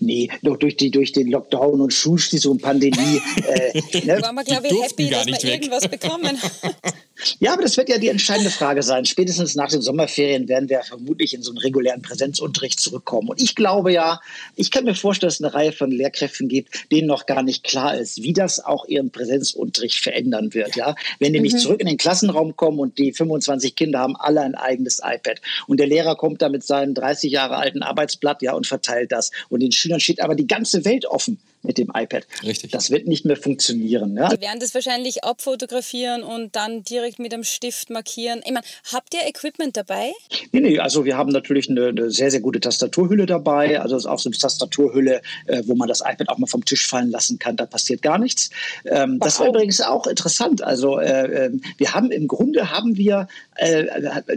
[0.00, 3.20] Nee, doch durch, die, durch den Lockdown und Schulschließung und Pandemie.
[3.48, 4.22] Äh, ne?
[4.22, 5.44] Waren wir, glaube ich, happy, dass wir weg.
[5.44, 6.38] irgendwas bekommen.
[7.38, 9.04] Ja, aber das wird ja die entscheidende Frage sein.
[9.04, 13.28] Spätestens nach den Sommerferien werden wir vermutlich in so einen regulären Präsenzunterricht zurückkommen.
[13.28, 14.20] Und ich glaube ja,
[14.56, 17.64] ich kann mir vorstellen, dass es eine Reihe von Lehrkräften gibt, denen noch gar nicht
[17.64, 20.76] klar ist, wie das auch ihren Präsenzunterricht verändern wird.
[20.76, 21.58] Ja, wenn die mhm.
[21.58, 25.78] zurück in den Klassenraum kommen und die 25 Kinder haben alle ein eigenes iPad und
[25.80, 29.60] der Lehrer kommt da mit seinem 30 Jahre alten Arbeitsblatt, ja, und verteilt das und
[29.60, 32.26] den Schülern steht aber die ganze Welt offen mit dem iPad.
[32.42, 32.72] Richtig.
[32.72, 34.16] Das wird nicht mehr funktionieren.
[34.16, 34.28] Ja?
[34.28, 38.40] Die werden das wahrscheinlich abfotografieren und dann direkt mit einem Stift markieren.
[38.44, 40.12] Ich meine, habt ihr Equipment dabei?
[40.52, 43.80] Nee, nee, also wir haben natürlich eine, eine sehr, sehr gute Tastaturhülle dabei.
[43.80, 46.64] Also es ist auch so eine Tastaturhülle, äh, wo man das iPad auch mal vom
[46.64, 47.56] Tisch fallen lassen kann.
[47.56, 48.50] Da passiert gar nichts.
[48.84, 50.62] Ähm, das war übrigens auch interessant.
[50.62, 53.84] Also äh, ähm, wir haben im Grunde haben wir äh,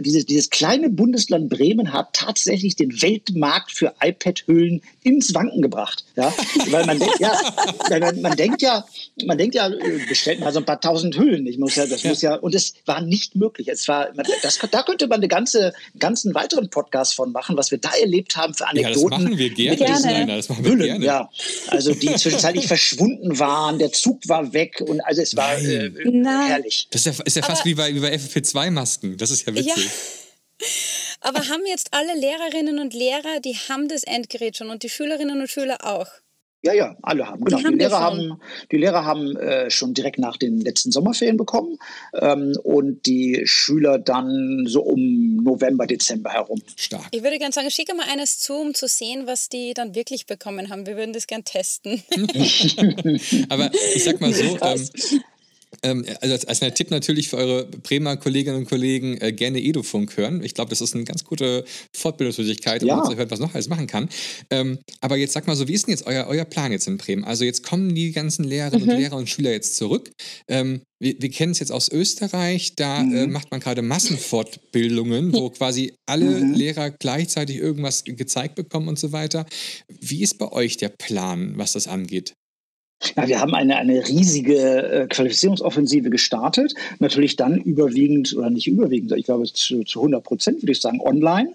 [0.00, 6.04] dieses, dieses kleine Bundesland Bremen hat tatsächlich den Weltmarkt für iPad-Hüllen ins Wanken gebracht.
[6.16, 6.32] Ja?
[6.70, 7.40] Weil man denkt, ja,
[7.90, 8.84] man, man, denkt ja,
[9.24, 9.70] man denkt ja,
[10.08, 11.46] bestellt mal so ein paar tausend Hüllen.
[11.46, 12.10] Ich muss ja, das ja.
[12.10, 13.68] muss ja, und es war nicht möglich.
[13.68, 14.08] Es war,
[14.42, 18.36] das, da könnte man eine ganze, ganzen weiteren Podcast von machen, was wir da erlebt
[18.36, 19.02] haben für Anekdoten.
[19.02, 19.76] Ja, das machen wir gerne.
[19.76, 20.36] gerne.
[20.36, 21.04] Das machen wir Hüllen, gerne.
[21.04, 21.30] Ja,
[21.68, 25.90] also die zwischenzeitlich verschwunden waren, der Zug war weg und also es war äh,
[26.24, 26.88] herrlich.
[26.90, 29.16] Das ist ja, ist ja fast wie bei, wie bei FFP2-Masken.
[29.16, 29.76] Das ist ja witzig.
[29.76, 30.66] Ja.
[31.20, 35.40] Aber haben jetzt alle Lehrerinnen und Lehrer, die haben das Endgerät schon und die Schülerinnen
[35.40, 36.06] und Schüler auch?
[36.66, 37.44] Ja, ja, alle haben.
[37.44, 37.58] Genau.
[37.58, 38.40] Die, haben die Lehrer haben,
[38.72, 41.78] die Lehrer haben äh, schon direkt nach den letzten Sommerferien bekommen
[42.12, 46.60] ähm, und die Schüler dann so um November, Dezember herum.
[46.74, 47.06] Stark.
[47.12, 50.26] Ich würde gerne sagen, schicke mal eines zu, um zu sehen, was die dann wirklich
[50.26, 50.86] bekommen haben.
[50.86, 52.02] Wir würden das gern testen.
[53.48, 55.20] Aber ich sag mal so, ähm, ähm,
[55.82, 60.16] also als, als ein Tipp natürlich für eure Bremer Kolleginnen und Kollegen äh, gerne Edufunk
[60.16, 60.42] hören.
[60.42, 63.04] Ich glaube, das ist eine ganz gute Fortbildungsmöglichkeit, um ja.
[63.04, 64.08] zu hören, was noch alles machen kann.
[64.50, 66.96] Ähm, aber jetzt sag mal so, wie ist denn jetzt euer, euer Plan jetzt in
[66.96, 67.24] Bremen?
[67.24, 68.92] Also jetzt kommen die ganzen Lehrerinnen mhm.
[68.92, 70.10] und Lehrer und Schüler jetzt zurück.
[70.48, 73.16] Ähm, wir, wir kennen es jetzt aus Österreich, da äh, mhm.
[73.16, 76.54] äh, macht man gerade Massenfortbildungen, wo quasi alle mhm.
[76.54, 79.46] Lehrer gleichzeitig irgendwas gezeigt bekommen und so weiter.
[79.88, 82.34] Wie ist bei euch der Plan, was das angeht?
[83.14, 86.74] Ja, wir haben eine, eine riesige äh, Qualifizierungsoffensive gestartet.
[86.98, 91.00] Natürlich dann überwiegend, oder nicht überwiegend, ich glaube zu, zu 100 Prozent würde ich sagen,
[91.00, 91.52] online.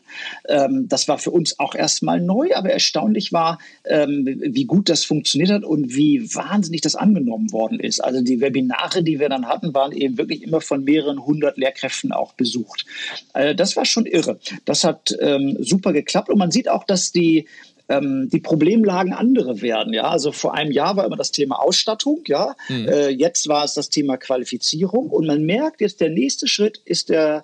[0.48, 5.04] Ähm, das war für uns auch erstmal neu, aber erstaunlich war, ähm, wie gut das
[5.04, 8.02] funktioniert hat und wie wahnsinnig das angenommen worden ist.
[8.02, 12.12] Also die Webinare, die wir dann hatten, waren eben wirklich immer von mehreren hundert Lehrkräften
[12.12, 12.86] auch besucht.
[13.34, 14.40] Äh, das war schon irre.
[14.66, 17.48] Das hat ähm, super geklappt und man sieht auch, dass die
[17.92, 19.94] ähm, die Problemlagen andere werden.
[19.94, 22.24] Ja, also vor einem Jahr war immer das Thema Ausstattung.
[22.28, 22.88] Ja, mhm.
[22.88, 27.10] äh, jetzt war es das Thema Qualifizierung und man merkt jetzt, der nächste Schritt ist
[27.10, 27.44] der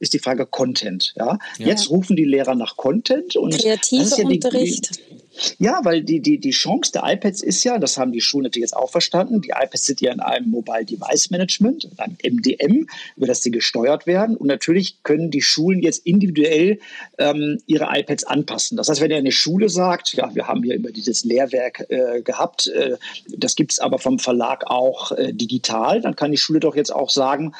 [0.00, 1.12] ist die Frage Content.
[1.16, 1.38] Ja?
[1.58, 1.66] ja.
[1.66, 4.98] Jetzt rufen die Lehrer nach Content und kreativer ja Unterricht.
[4.98, 5.19] Die,
[5.58, 8.70] ja, weil die, die, die Chance der iPads ist ja, das haben die Schulen natürlich
[8.70, 12.86] jetzt auch verstanden, die iPads sind ja in einem Mobile Device Management, in einem MDM,
[13.16, 14.36] über das sie gesteuert werden.
[14.36, 16.78] Und natürlich können die Schulen jetzt individuell
[17.18, 18.76] ähm, ihre iPads anpassen.
[18.76, 22.68] Das heißt, wenn eine Schule sagt, ja, wir haben hier immer dieses Lehrwerk äh, gehabt,
[22.68, 22.96] äh,
[23.28, 26.94] das gibt es aber vom Verlag auch äh, digital, dann kann die Schule doch jetzt
[26.94, 27.52] auch sagen,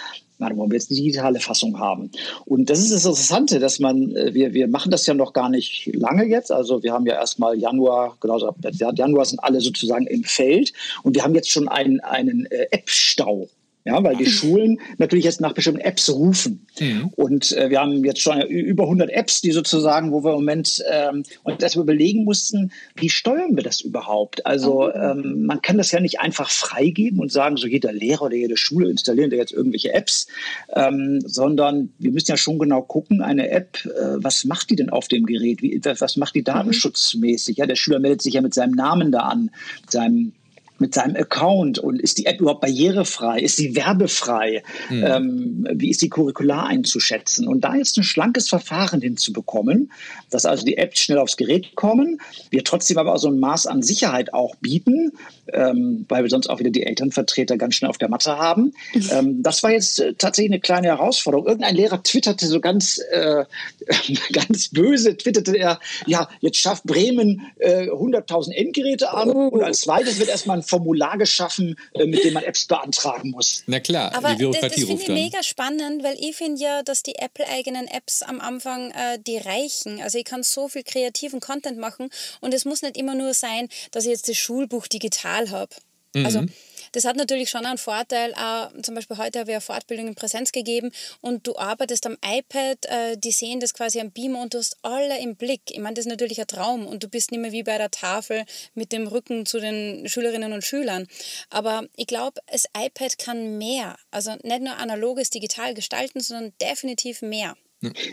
[0.48, 2.10] dann wollen wir jetzt die digitale Fassung haben.
[2.44, 5.48] Und das ist das Interessante, dass man, äh, wir, wir machen das ja noch gar
[5.48, 6.50] nicht lange jetzt.
[6.50, 8.54] Also wir haben ja erstmal Januar, genau,
[8.94, 10.72] Januar sind alle sozusagen im Feld
[11.02, 13.48] und wir haben jetzt schon einen, einen äh, App-Stau.
[13.84, 16.66] Ja, weil die Schulen natürlich jetzt nach bestimmten Apps rufen.
[16.78, 17.10] Mhm.
[17.16, 20.82] Und äh, wir haben jetzt schon über 100 Apps, die sozusagen, wo wir im Moment
[20.90, 24.44] ähm, und das überlegen mussten, wie steuern wir das überhaupt?
[24.44, 25.24] Also mhm.
[25.24, 28.56] ähm, man kann das ja nicht einfach freigeben und sagen, so jeder Lehrer oder jede
[28.56, 30.26] Schule installieren da jetzt irgendwelche Apps,
[30.74, 34.90] ähm, sondern wir müssen ja schon genau gucken, eine App, äh, was macht die denn
[34.90, 35.62] auf dem Gerät?
[35.62, 36.44] Wie, was macht die mhm.
[36.44, 37.56] datenschutzmäßig?
[37.56, 40.32] Ja, der Schüler meldet sich ja mit seinem Namen da an, mit seinem
[40.80, 43.40] mit seinem Account und ist die App überhaupt barrierefrei?
[43.40, 44.62] Ist sie werbefrei?
[44.88, 45.04] Mhm.
[45.04, 47.46] Ähm, wie ist die curricular einzuschätzen?
[47.46, 49.92] Und da jetzt ein schlankes Verfahren hinzubekommen,
[50.30, 53.66] dass also die Apps schnell aufs Gerät kommen, wir trotzdem aber auch so ein Maß
[53.66, 55.12] an Sicherheit auch bieten,
[55.52, 58.72] ähm, weil wir sonst auch wieder die Elternvertreter ganz schnell auf der Matte haben.
[58.94, 59.08] Mhm.
[59.12, 61.46] Ähm, das war jetzt äh, tatsächlich eine kleine Herausforderung.
[61.46, 63.44] Irgendein Lehrer twitterte so ganz, äh,
[64.32, 69.48] ganz böse, twitterte er, ja, jetzt schafft Bremen äh, 100.000 Endgeräte an oh.
[69.48, 73.62] und als zweites wird erstmal ein Formular geschaffen, äh, mit dem man Apps beantragen muss.
[73.66, 76.82] Na klar, Aber die Bürokratie das, das finde ich mega spannend, weil ich finde ja,
[76.82, 80.00] dass die Apple-eigenen Apps am Anfang äh, die reichen.
[80.00, 82.08] Also ich kann so viel kreativen Content machen
[82.40, 85.74] und es muss nicht immer nur sein, dass ich jetzt das Schulbuch digital habe.
[86.14, 86.52] Also mhm.
[86.92, 88.34] Das hat natürlich schon einen Vorteil.
[88.34, 92.16] Auch, zum Beispiel heute habe ich eine Fortbildung in Präsenz gegeben und du arbeitest am
[92.24, 95.62] iPad, äh, die sehen das quasi am Beamer und du hast alle im Blick.
[95.70, 97.90] Ich meine, das ist natürlich ein Traum und du bist nicht mehr wie bei der
[97.90, 101.06] Tafel mit dem Rücken zu den Schülerinnen und Schülern.
[101.48, 103.96] Aber ich glaube, das iPad kann mehr.
[104.10, 107.56] Also nicht nur analoges digital gestalten, sondern definitiv mehr.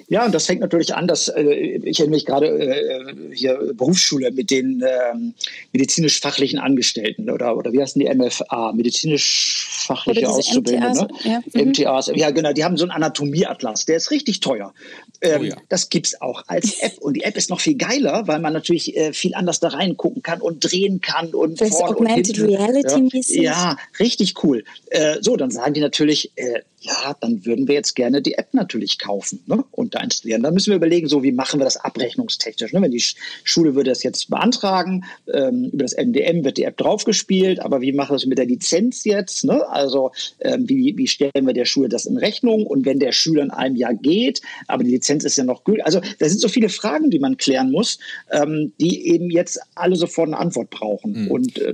[0.07, 4.31] Ja, und das hängt natürlich an, dass äh, ich erinnere mich gerade äh, hier Berufsschule
[4.31, 5.33] mit den ähm,
[5.73, 11.03] medizinisch-fachlichen Angestellten oder, oder wie heißen die MFA, medizinisch-fachliche Auszubildende.
[11.03, 11.31] MTAs, ne?
[11.31, 11.61] ja.
[11.61, 11.69] Mhm.
[11.69, 14.73] MTAs, ja genau, die haben so einen Anatomieatlas, der ist richtig teuer.
[15.19, 15.55] Ähm, oh ja.
[15.67, 18.53] Das gibt es auch als App und die App ist noch viel geiler, weil man
[18.53, 22.45] natürlich äh, viel anders da reingucken kann und drehen kann und das vorne Augmented und
[22.47, 22.63] hinten.
[22.63, 24.63] Reality Ja, ja, richtig cool.
[24.91, 28.53] Äh, so, dann sagen die natürlich, äh, ja, dann würden wir jetzt gerne die App
[28.53, 29.63] natürlich kaufen ne?
[29.71, 30.43] und da installieren.
[30.43, 32.71] Dann müssen wir überlegen, so wie machen wir das abrechnungstechnisch.
[32.71, 32.81] Ne?
[32.81, 33.03] Wenn die
[33.43, 37.93] Schule würde das jetzt beantragen, ähm, über das MDM wird die App draufgespielt, aber wie
[37.93, 39.43] machen wir das mit der Lizenz jetzt?
[39.43, 39.67] Ne?
[39.69, 42.67] Also ähm, wie, wie stellen wir der Schule das in Rechnung?
[42.67, 45.83] Und wenn der Schüler in einem Jahr geht, aber die Lizenz ist ja noch gültig.
[45.85, 47.97] Also da sind so viele Fragen, die man klären muss,
[48.31, 51.23] ähm, die eben jetzt alle sofort eine Antwort brauchen.
[51.23, 51.31] Mhm.
[51.31, 51.73] Und äh,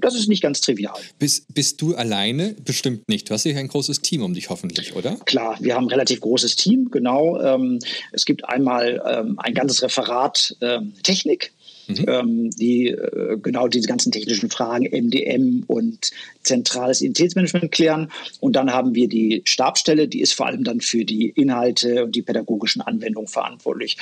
[0.00, 0.94] das ist nicht ganz trivial.
[1.18, 2.54] Bist, bist du alleine?
[2.64, 3.28] Bestimmt nicht.
[3.28, 5.16] Du hast ja ein großes Team um dich hoffentlich, oder?
[5.24, 7.40] Klar, wir haben ein relativ großes Team, genau.
[7.40, 7.78] Ähm,
[8.12, 11.52] es gibt einmal ähm, ein ganzes Referat ähm, Technik,
[11.88, 12.04] Mhm.
[12.08, 16.10] Ähm, die äh, genau diese ganzen technischen Fragen, MDM und
[16.42, 18.10] zentrales Identitätsmanagement klären.
[18.40, 22.14] Und dann haben wir die Stabstelle, die ist vor allem dann für die Inhalte und
[22.14, 23.96] die pädagogischen Anwendungen verantwortlich.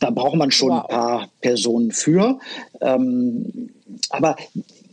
[0.00, 0.82] Da braucht man schon wow.
[0.82, 2.38] ein paar Personen für.
[2.80, 3.70] Ähm,
[4.10, 4.36] aber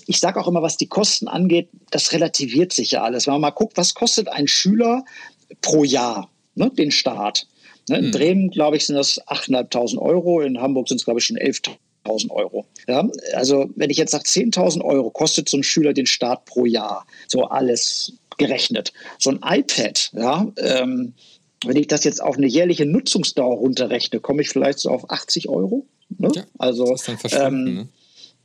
[0.07, 3.27] ich sage auch immer, was die Kosten angeht, das relativiert sich ja alles.
[3.27, 5.03] Wenn man mal guckt, was kostet ein Schüler
[5.61, 7.47] pro Jahr, ne, den Staat.
[7.89, 8.11] Ne, in hm.
[8.11, 12.31] Bremen, glaube ich, sind das 8.500 Euro, in Hamburg sind es, glaube ich, schon 11.000
[12.31, 12.65] Euro.
[12.87, 16.65] Ja, also wenn ich jetzt sage, 10.000 Euro kostet so ein Schüler den Staat pro
[16.65, 18.93] Jahr, so alles gerechnet.
[19.19, 21.13] So ein iPad, ja, ähm,
[21.65, 25.49] wenn ich das jetzt auf eine jährliche Nutzungsdauer runterrechne, komme ich vielleicht so auf 80
[25.49, 25.85] Euro.
[26.17, 26.29] Ne?
[26.33, 27.87] Ja, also, das ist dann ähm, ne?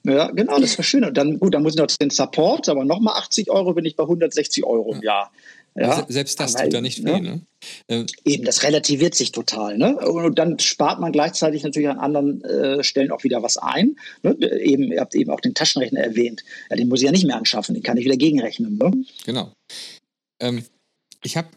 [0.05, 1.05] Ja, genau, das war schön.
[1.05, 3.97] Und dann, gut, dann muss ich noch den Support, aber nochmal 80 Euro bin ich
[3.97, 5.31] bei 160 Euro im Jahr.
[5.75, 7.21] Ja, selbst das tut ja nicht weh.
[7.21, 7.43] Ne?
[7.89, 8.07] ne?
[8.25, 9.79] Eben, das relativiert sich total.
[9.79, 9.97] Ne?
[9.97, 13.97] Und dann spart man gleichzeitig natürlich an anderen äh, Stellen auch wieder was ein.
[14.23, 14.37] Ne?
[14.61, 16.45] Eben, ihr habt eben auch den Taschenrechner erwähnt.
[16.69, 18.77] Ja, den muss ich ja nicht mehr anschaffen, den kann ich wieder gegenrechnen.
[18.77, 19.05] Ne?
[19.25, 19.53] Genau.
[20.43, 20.65] Ähm,
[21.23, 21.49] ich habe.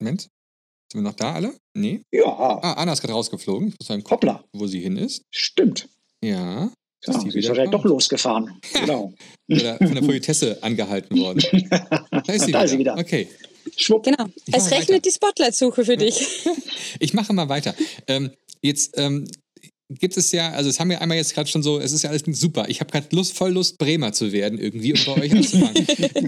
[0.00, 0.22] Moment.
[0.90, 1.54] Sind wir noch da alle?
[1.76, 2.02] Nee?
[2.12, 2.26] Ja.
[2.26, 3.68] Ah, Anna ist gerade rausgeflogen.
[3.68, 4.44] Ich muss mal gucken, Hoppla.
[4.54, 5.22] wo sie hin ist.
[5.30, 5.88] Stimmt.
[6.24, 6.70] Ja.
[7.06, 8.60] Ja, ist die wahrscheinlich doch losgefahren.
[8.72, 9.12] genau.
[9.50, 11.42] Oder von der Politesse angehalten worden.
[12.26, 12.64] Da ist sie, da wieder.
[12.64, 12.96] Ist sie wieder.
[12.98, 13.28] Okay.
[13.76, 14.04] Schwupp.
[14.04, 14.26] Genau.
[14.50, 15.00] Es rechnet weiter.
[15.00, 16.26] die Spotlight-Suche für dich.
[17.00, 17.74] ich mache mal weiter.
[18.06, 18.30] Ähm,
[18.62, 19.26] jetzt ähm,
[19.90, 22.10] gibt es ja, also es haben wir einmal jetzt gerade schon so, es ist ja
[22.10, 22.66] alles super.
[22.68, 25.86] Ich habe gerade Lust, voll Lust, Bremer zu werden irgendwie und bei euch anzufangen.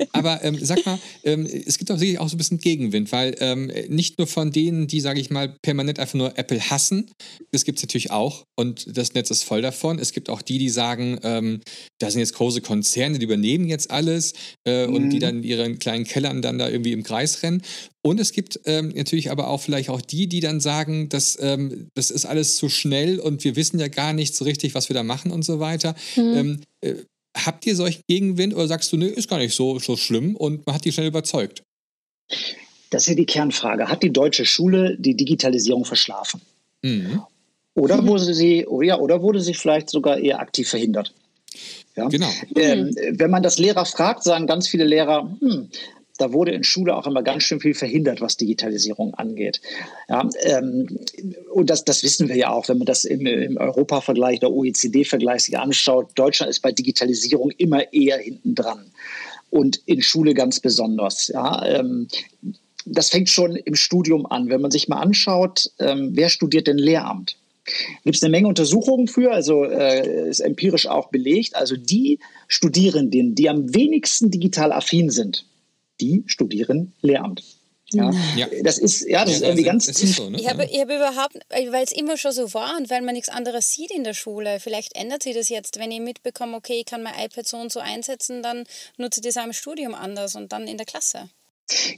[0.12, 3.34] Aber ähm, sag mal, ähm, es gibt auch sicherlich auch so ein bisschen Gegenwind, weil
[3.40, 7.10] ähm, nicht nur von denen, die, sage ich mal, permanent einfach nur Apple hassen,
[7.50, 9.98] das gibt es natürlich auch und das Netz ist voll davon.
[9.98, 11.60] Es gibt auch die, die sagen, ähm,
[11.98, 14.34] da sind jetzt große Konzerne, die übernehmen jetzt alles
[14.66, 14.94] äh, mhm.
[14.94, 15.20] und die mhm.
[15.20, 17.62] dann in ihren kleinen Kellern dann da irgendwie im Kreis rennen.
[18.06, 21.88] Und es gibt ähm, natürlich aber auch vielleicht auch die, die dann sagen, dass, ähm,
[21.94, 24.94] das ist alles zu schnell und wir wissen ja gar nicht so richtig, was wir
[24.94, 25.96] da machen und so weiter.
[26.14, 26.36] Mhm.
[26.36, 26.94] Ähm, äh,
[27.36, 30.64] habt ihr solchen Gegenwind oder sagst du, nee, ist gar nicht so, so schlimm und
[30.66, 31.64] man hat die schnell überzeugt?
[32.90, 33.88] Das ist ja die Kernfrage.
[33.88, 36.40] Hat die deutsche Schule die Digitalisierung verschlafen?
[36.82, 37.22] Mhm.
[37.74, 38.06] Oder, mhm.
[38.06, 41.12] wurde sie, oh ja, oder wurde sie vielleicht sogar eher aktiv verhindert?
[41.96, 42.06] Ja?
[42.06, 42.30] Genau.
[42.54, 45.70] Ähm, wenn man das Lehrer fragt, sagen ganz viele Lehrer, hm,
[46.16, 49.60] da wurde in Schule auch immer ganz schön viel verhindert, was Digitalisierung angeht.
[50.08, 50.98] Ja, ähm,
[51.52, 55.44] und das, das wissen wir ja auch, wenn man das im, im Europa-Vergleich oder OECD-Vergleich
[55.44, 56.10] sich anschaut.
[56.14, 58.90] Deutschland ist bei Digitalisierung immer eher hinten dran
[59.50, 61.28] und in Schule ganz besonders.
[61.28, 62.08] Ja, ähm,
[62.84, 64.48] das fängt schon im Studium an.
[64.48, 67.36] Wenn man sich mal anschaut, ähm, wer studiert denn Lehramt?
[68.04, 71.56] Gibt es eine Menge Untersuchungen für, also äh, ist empirisch auch belegt.
[71.56, 75.44] Also die Studierenden, die am wenigsten digital affin sind,
[76.00, 77.42] die studieren Lehramt.
[77.90, 78.48] Ja, ja.
[78.62, 80.16] das ist ja, das ja, ist irgendwie ganz tief.
[80.16, 80.38] So, ne?
[80.40, 83.28] Ich habe, ich habe überhaupt, weil es immer schon so war und weil man nichts
[83.28, 84.58] anderes sieht in der Schule.
[84.58, 87.70] Vielleicht ändert sich das jetzt, wenn ich mitbekomme, okay, ich kann mein iPad so und
[87.70, 88.64] so einsetzen, dann
[88.96, 91.30] nutze ich das auch im Studium anders und dann in der Klasse.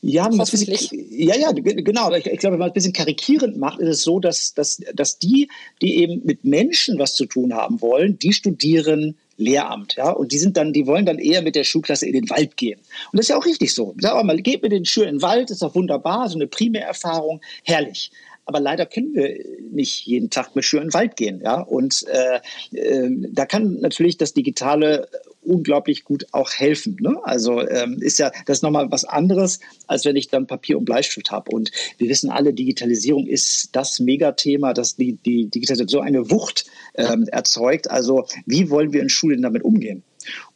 [0.00, 0.74] Ja, bisschen,
[1.10, 2.12] ja, ja, genau.
[2.14, 4.80] Ich, ich, glaube, wenn man es ein bisschen karikierend macht, ist es so, dass, dass,
[4.94, 5.50] dass die,
[5.82, 10.38] die eben mit Menschen was zu tun haben wollen, die studieren Lehramt, ja, und die
[10.38, 12.80] sind dann, die wollen dann eher mit der Schulklasse in den Wald gehen.
[13.12, 13.94] Und das ist ja auch richtig so.
[13.98, 16.48] Sag auch mal, geht mit den Schülern in den Wald, ist doch wunderbar, so eine
[16.48, 18.10] Primärerfahrung, herrlich.
[18.46, 21.60] Aber leider können wir nicht jeden Tag mit Schülern in den Wald gehen, ja.
[21.60, 22.40] Und äh,
[22.76, 25.08] äh, da kann natürlich das Digitale
[25.48, 26.96] unglaublich gut auch helfen.
[27.00, 27.16] Ne?
[27.24, 30.84] Also ähm, ist ja das ist nochmal was anderes, als wenn ich dann Papier und
[30.84, 31.50] Bleistift habe.
[31.50, 36.66] Und wir wissen alle, Digitalisierung ist das Megathema, das die, die Digitalisierung so eine Wucht
[36.94, 37.90] ähm, erzeugt.
[37.90, 40.02] Also wie wollen wir in Schulen damit umgehen?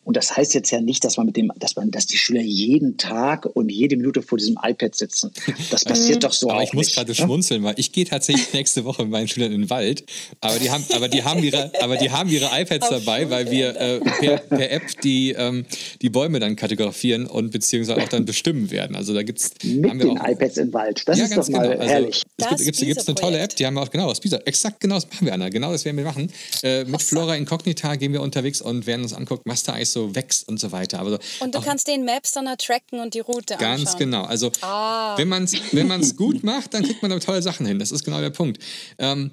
[0.05, 2.43] Und das heißt jetzt ja nicht, dass man mit dem, dass man, dass die Schüler
[2.43, 5.31] jeden Tag und jede Minute vor diesem iPad sitzen.
[5.71, 7.15] Das passiert doch so aber auch ich muss nicht, gerade ne?
[7.15, 10.05] schmunzeln, weil ich gehe tatsächlich nächste Woche mit meinen Schülern in den Wald,
[10.41, 13.77] aber die haben, aber die haben ihre, aber die haben ihre iPads dabei, weil wir
[13.77, 15.67] äh, per, per, App die, ähm,
[16.01, 18.97] die Bäume dann kategorieren und beziehungsweise auch dann bestimmen werden.
[18.97, 21.03] Also da gibt's mit haben wir den auch, iPads im Wald.
[21.07, 21.81] Das ja, ist doch mal genau.
[21.81, 22.23] also, herrlich.
[22.37, 24.39] Es gibt, gibt's, eine tolle App, die haben wir auch genau aus Pisa.
[24.39, 25.49] Exakt genau das machen wir, Anna.
[25.49, 26.31] Genau das werden wir machen.
[26.63, 30.13] Äh, mit Flora Incognita gehen wir unterwegs und werden uns angucken, was da eigentlich alles
[30.13, 30.99] so wächst und so weiter.
[30.99, 33.85] Aber und du kannst den Maps dann tracken und die Route ganz anschauen.
[33.85, 34.23] Ganz genau.
[34.25, 35.17] Also ah.
[35.17, 37.79] wenn man es wenn man's gut macht, dann kriegt man da tolle Sachen hin.
[37.79, 38.63] Das ist genau der Punkt.
[38.99, 39.33] Ähm,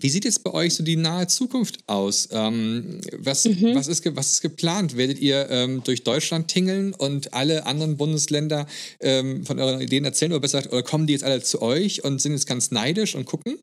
[0.00, 2.28] wie sieht jetzt bei euch so die nahe Zukunft aus?
[2.30, 3.74] Ähm, was, mhm.
[3.74, 4.96] was, ist, was ist geplant?
[4.96, 8.66] Werdet ihr ähm, durch Deutschland tingeln und alle anderen Bundesländer
[9.00, 12.20] ähm, von euren Ideen erzählen oder besser oder kommen die jetzt alle zu euch und
[12.20, 13.58] sind jetzt ganz neidisch und gucken?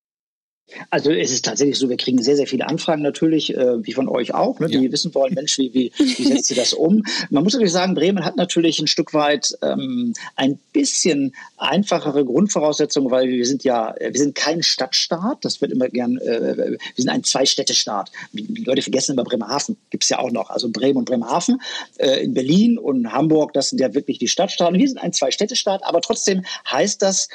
[0.90, 4.10] Also es ist tatsächlich so, wir kriegen sehr, sehr viele Anfragen natürlich, äh, wie von
[4.10, 4.92] euch auch, ne, die ja.
[4.92, 7.04] wissen wollen, Mensch, wie, wie, wie setzt ihr das um?
[7.30, 13.12] Man muss natürlich sagen, Bremen hat natürlich ein Stück weit ähm, ein bisschen einfachere Grundvoraussetzungen,
[13.12, 16.78] weil wir sind ja, äh, wir sind kein Stadtstaat, das wird immer gern, äh, wir
[16.96, 18.12] sind ein Zwei-Städte-Staat.
[18.34, 21.62] Die Leute vergessen immer Bremerhaven, gibt es ja auch noch, also Bremen und Bremerhaven.
[21.98, 24.80] Äh, in Berlin und Hamburg, das sind ja wirklich die Stadtstaaten.
[24.80, 27.30] Wir sind ein Zwei-Städte-Staat, aber trotzdem heißt das,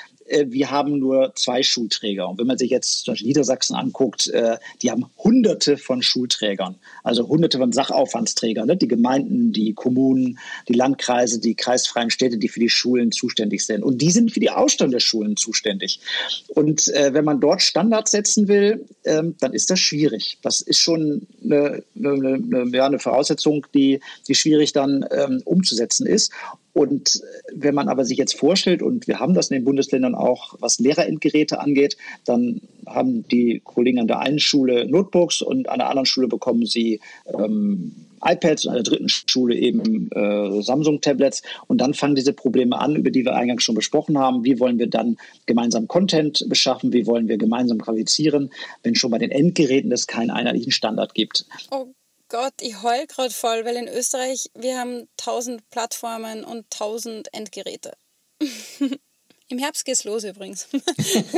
[0.49, 2.29] wir haben nur zwei Schulträger.
[2.29, 6.77] Und wenn man sich jetzt zum Beispiel Niedersachsen anguckt, äh, die haben hunderte von Schulträgern,
[7.03, 8.77] also hunderte von Sachaufwandsträgern, ne?
[8.77, 10.38] die Gemeinden, die Kommunen,
[10.69, 13.83] die Landkreise, die kreisfreien Städte, die für die Schulen zuständig sind.
[13.83, 16.01] Und die sind für die Ausstand der Schulen zuständig.
[16.49, 20.38] Und äh, wenn man dort Standards setzen will, ähm, dann ist das schwierig.
[20.43, 26.33] Das ist schon eine, eine, eine, eine Voraussetzung, die, die schwierig dann ähm, umzusetzen ist.
[26.73, 27.21] Und
[27.53, 30.79] wenn man aber sich jetzt vorstellt, und wir haben das in den Bundesländern auch, was
[30.79, 36.07] Lehrerendgeräte angeht, dann haben die Kollegen an der einen Schule Notebooks und an der anderen
[36.07, 41.43] Schule bekommen sie ähm, iPads und an der dritten Schule eben äh, Samsung-Tablets.
[41.67, 44.45] Und dann fangen diese Probleme an, über die wir eingangs schon besprochen haben.
[44.45, 46.93] Wie wollen wir dann gemeinsam Content beschaffen?
[46.93, 48.51] Wie wollen wir gemeinsam qualifizieren,
[48.83, 51.47] wenn schon bei den Endgeräten es keinen einheitlichen Standard gibt?
[51.71, 51.87] Oh
[52.31, 57.97] Gott, ich heul gerade voll, weil in Österreich wir haben 1000 Plattformen und 1000 Endgeräte.
[59.51, 60.69] Im Herbst geht's los übrigens.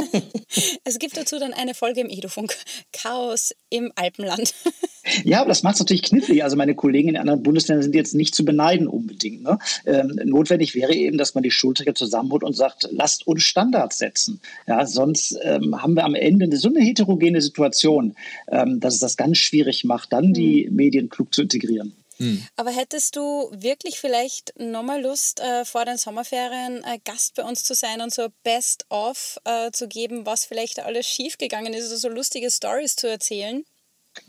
[0.85, 2.55] es gibt dazu dann eine Folge im Edofunk.
[2.93, 4.53] Chaos im Alpenland.
[5.25, 6.45] ja, aber das macht es natürlich knifflig.
[6.45, 9.43] Also meine Kollegen in anderen Bundesländern sind jetzt nicht zu beneiden unbedingt.
[9.43, 9.59] Ne?
[9.87, 14.43] Ähm, notwendig wäre eben, dass man die Schulträger zusammenholt und sagt, lasst uns Standards setzen.
[14.67, 18.15] Ja, sonst ähm, haben wir am Ende so eine heterogene Situation,
[18.49, 20.77] ähm, dass es das ganz schwierig macht, dann die mhm.
[20.77, 21.95] Medien klug zu integrieren.
[22.23, 22.47] Mhm.
[22.57, 27.65] Aber hättest du wirklich vielleicht nochmal Lust, äh, vor den Sommerferien äh, Gast bei uns
[27.65, 32.09] zu sein und so Best-of äh, zu geben, was vielleicht alles schiefgegangen ist, also so
[32.09, 33.65] lustige Stories zu erzählen?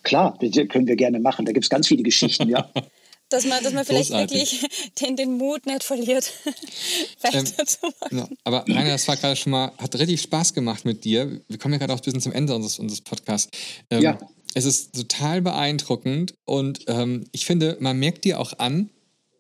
[0.02, 1.46] Klar, das können wir gerne machen.
[1.46, 2.72] Da gibt es ganz viele Geschichten, ja.
[3.34, 4.62] dass man, dass man vielleicht Großartig.
[4.62, 6.32] wirklich den, den Mut nicht verliert,
[7.22, 7.94] weiterzumachen.
[8.12, 11.42] Ähm, ja, aber Rainer, das war gerade schon mal, hat richtig Spaß gemacht mit dir.
[11.48, 13.50] Wir kommen ja gerade auch ein bisschen zum Ende unseres, unseres Podcasts.
[13.90, 14.18] Ähm, ja
[14.54, 18.90] es ist total beeindruckend und ähm, ich finde, man merkt dir auch an,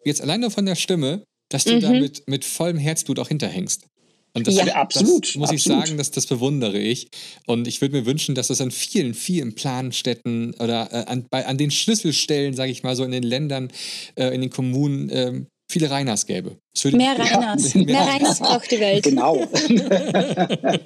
[0.05, 1.81] jetzt allein nur von der Stimme, dass du mhm.
[1.81, 3.85] da mit, mit vollem Herzblut auch hinterhängst.
[4.35, 5.83] Und das, ja, absolut, das muss absolut.
[5.83, 7.07] ich sagen, dass das bewundere ich.
[7.45, 11.45] Und ich würde mir wünschen, dass das an vielen, vielen Planstätten oder äh, an, bei,
[11.45, 13.71] an den Schlüsselstellen, sage ich mal, so in den Ländern,
[14.15, 16.57] äh, in den Kommunen ähm, viele Reiners gäbe.
[16.91, 17.73] Mehr Reiners.
[17.73, 19.03] Ja, mehr, mehr Reiners braucht die Welt.
[19.03, 19.35] Genau.
[19.35, 20.79] Rainer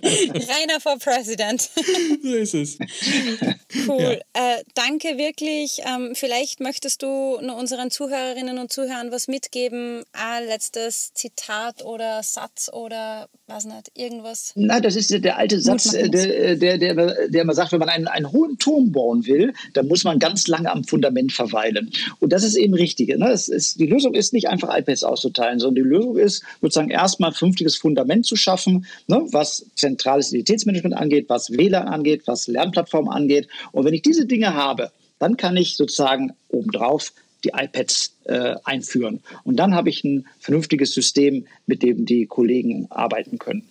[0.82, 1.70] for President.
[2.22, 2.78] so ist es.
[3.88, 4.20] Cool.
[4.36, 4.44] Ja.
[4.58, 5.80] Äh, danke wirklich.
[5.86, 10.04] Ähm, vielleicht möchtest du nur unseren Zuhörerinnen und Zuhörern was mitgeben.
[10.12, 14.52] Ein letztes Zitat oder Satz oder was nicht, irgendwas.
[14.56, 17.90] Nein, das ist der alte Satz, äh, der, der, der, der man sagt, wenn man
[17.90, 21.92] einen, einen hohen Turm bauen will, dann muss man ganz lange am Fundament verweilen.
[22.20, 23.18] Und das ist eben richtig.
[23.18, 23.32] Ne?
[23.32, 27.36] Ist, die Lösung ist nicht einfach iPads auszuteilen, sondern die Lösung ist, sozusagen erstmal ein
[27.36, 33.48] vernünftiges Fundament zu schaffen, ne, was zentrales Identitätsmanagement angeht, was WLAN angeht, was Lernplattformen angeht.
[33.72, 37.14] Und wenn ich diese Dinge habe, dann kann ich sozusagen obendrauf
[37.44, 39.22] die iPads äh, einführen.
[39.44, 43.68] Und dann habe ich ein vernünftiges System, mit dem die Kollegen arbeiten können.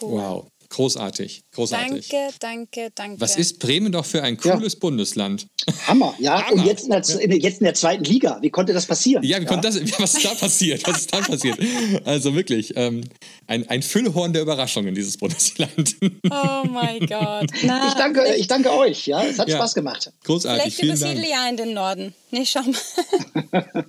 [0.00, 0.20] Cool.
[0.20, 0.46] Wow.
[0.70, 2.08] Großartig, großartig.
[2.08, 3.20] Danke, danke, danke.
[3.20, 4.78] Was ist Bremen doch für ein cooles ja.
[4.78, 5.48] Bundesland?
[5.88, 6.46] Hammer, ja.
[6.46, 6.62] Hammer.
[6.62, 8.38] Und jetzt in, der, jetzt in der zweiten Liga.
[8.40, 9.24] Wie konnte das passieren?
[9.24, 10.86] Ja, wie konnte das, was ist da passiert?
[10.86, 11.58] Was ist da passiert?
[12.04, 13.02] Also wirklich, ähm,
[13.48, 15.96] ein, ein Füllhorn der Überraschungen, dieses Bundesland.
[16.30, 17.50] Oh mein Gott.
[17.62, 19.22] Na, ich, danke, ich danke euch, ja.
[19.24, 19.56] Es hat ja.
[19.56, 20.12] Spaß gemacht.
[20.24, 20.76] Großartig.
[20.76, 22.14] Vielleicht übersiedle ja in den Norden.
[22.30, 23.64] Nee, schau mal.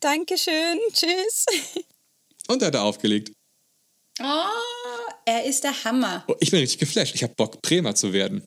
[0.00, 0.78] Dankeschön.
[0.92, 1.46] Tschüss.
[2.48, 3.32] Und er hat er aufgelegt.
[4.20, 4.24] Oh,
[5.26, 6.24] er ist der Hammer.
[6.28, 7.14] Oh, ich bin richtig geflasht.
[7.14, 8.44] Ich habe Bock, Bremer zu werden.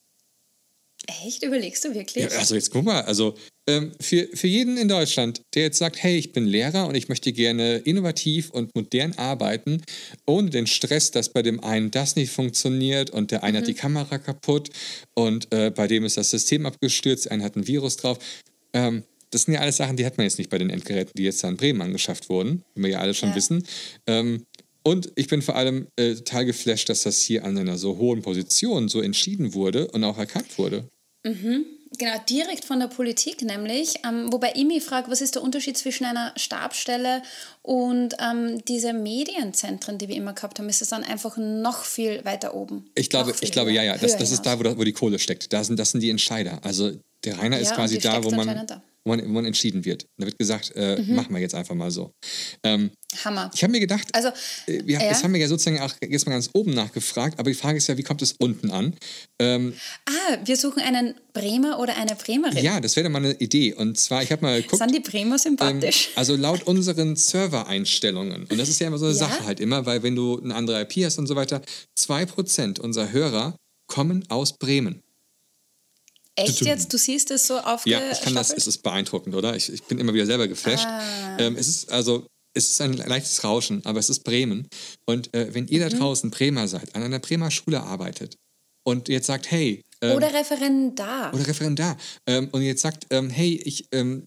[1.23, 1.43] Echt?
[1.43, 2.25] Überlegst du wirklich?
[2.25, 3.35] Ja, also jetzt guck mal, also
[3.69, 7.07] ähm, für, für jeden in Deutschland, der jetzt sagt, hey, ich bin Lehrer und ich
[7.07, 9.83] möchte gerne innovativ und modern arbeiten,
[10.25, 13.61] ohne den Stress, dass bei dem einen das nicht funktioniert und der eine mhm.
[13.61, 14.69] hat die Kamera kaputt
[15.13, 18.17] und äh, bei dem ist das System abgestürzt, der eine hat ein Virus drauf.
[18.73, 21.23] Ähm, das sind ja alles Sachen, die hat man jetzt nicht bei den Endgeräten, die
[21.23, 23.35] jetzt in Bremen angeschafft wurden, wie wir ja alle schon ja.
[23.35, 23.65] wissen.
[24.07, 24.45] Ähm,
[24.87, 28.21] und ich bin vor allem äh, total geflasht, dass das hier an einer so hohen
[28.21, 30.87] Position so entschieden wurde und auch erkannt wurde.
[31.25, 31.65] Mhm.
[31.97, 33.95] Genau, direkt von der Politik nämlich.
[34.07, 37.21] Ähm, wobei ich mich frage, was ist der Unterschied zwischen einer Stabstelle
[37.63, 40.69] und ähm, diese Medienzentren, die wir immer gehabt haben?
[40.69, 42.89] Ist es dann einfach noch viel weiter oben?
[42.95, 43.97] Ich glaube, ich glaube ja, ja.
[43.97, 45.51] Das, das ist da, wo, wo die Kohle steckt.
[45.51, 46.59] Da sind, das sind die Entscheider.
[46.63, 46.93] Also
[47.25, 50.07] der Rainer ja, ist quasi da, wo man, da wo man, wo man entschieden wird.
[50.17, 51.15] Da wird gesagt, äh, mhm.
[51.15, 52.11] machen wir jetzt einfach mal so.
[52.63, 52.91] Ähm,
[53.23, 53.49] Hammer.
[53.53, 54.27] Ich habe mir gedacht, also,
[54.67, 55.09] äh, wir, ja.
[55.09, 57.87] das haben wir ja sozusagen auch jetzt mal ganz oben nachgefragt, aber die Frage ist
[57.87, 58.95] ja, wie kommt es unten an?
[59.39, 59.73] Ähm,
[60.05, 62.63] ah, wir suchen einen Bremer oder eine Bremerin.
[62.63, 63.73] Ja, das wäre mal eine Idee.
[63.73, 64.81] Und zwar, ich habe mal geguckt.
[64.81, 66.07] Sind die Bremer sympathisch?
[66.07, 69.19] Ähm, also laut unseren Server-Einstellungen, und das ist ja immer so eine ja?
[69.19, 71.61] Sache halt immer, weil wenn du eine andere IP hast und so weiter,
[71.97, 73.55] 2% unserer Hörer
[73.87, 75.01] kommen aus Bremen.
[76.37, 76.93] Echt jetzt?
[76.93, 79.55] Du siehst es so auf Ja, ich kann das, es ist beeindruckend, oder?
[79.55, 80.85] Ich, ich bin immer wieder selber geflasht.
[80.85, 81.37] Ah.
[81.39, 84.67] Ähm, es ist also, es ist ein leichtes Rauschen, aber es ist Bremen.
[85.07, 85.89] Und äh, wenn ihr mhm.
[85.89, 88.35] da draußen Bremer seid, an einer Bremer Schule arbeitet
[88.85, 89.81] und jetzt sagt, hey.
[90.01, 91.33] Ähm, oder Referendar.
[91.33, 91.97] Oder Referendar.
[92.27, 94.23] Ähm, und jetzt sagt, ähm, hey, ich, ähm,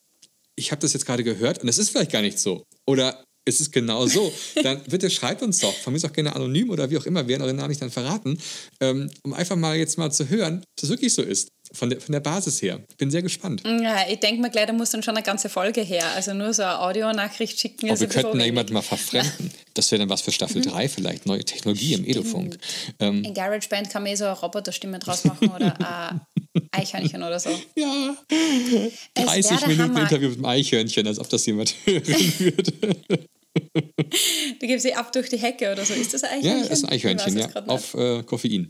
[0.57, 2.65] ich habe das jetzt gerade gehört und es ist vielleicht gar nicht so.
[2.87, 4.32] Oder ist es genau so,
[4.62, 7.22] dann bitte schreibt uns doch, von mir ist auch gerne anonym oder wie auch immer,
[7.22, 8.38] wir werden euren Namen nicht dann verraten,
[8.80, 11.49] ähm, um einfach mal jetzt mal zu hören, ob das wirklich so ist.
[11.72, 12.80] Von der, von der Basis her.
[12.99, 13.62] Bin sehr gespannt.
[13.64, 16.05] Ja, ich denke mal, gleich, da muss dann schon eine ganze Folge her.
[16.16, 17.88] Also nur so eine Audionachricht schicken.
[17.88, 19.53] Aber wir könnten ja jemanden mal verfremden.
[19.74, 20.88] Das wäre dann was für Staffel 3 mhm.
[20.88, 21.26] vielleicht.
[21.26, 22.59] Neue Technologie im Edofunk.
[22.99, 26.26] Ähm, In GarageBand kann man eh so eine Roboterstimme draus machen oder
[26.72, 27.51] Eichhörnchen oder so.
[27.76, 28.16] Ja.
[29.14, 30.01] 30 Minuten Hammer.
[30.03, 32.07] Interview mit dem Eichhörnchen, als ob das jemand hören
[32.38, 32.72] würde.
[34.61, 35.94] du gibst sie ab durch die Hecke oder so.
[35.94, 36.64] Ist das ein Eichhörnchen?
[36.66, 38.68] Ja, ist ein Eichhörnchen, ja, auf äh, Koffein.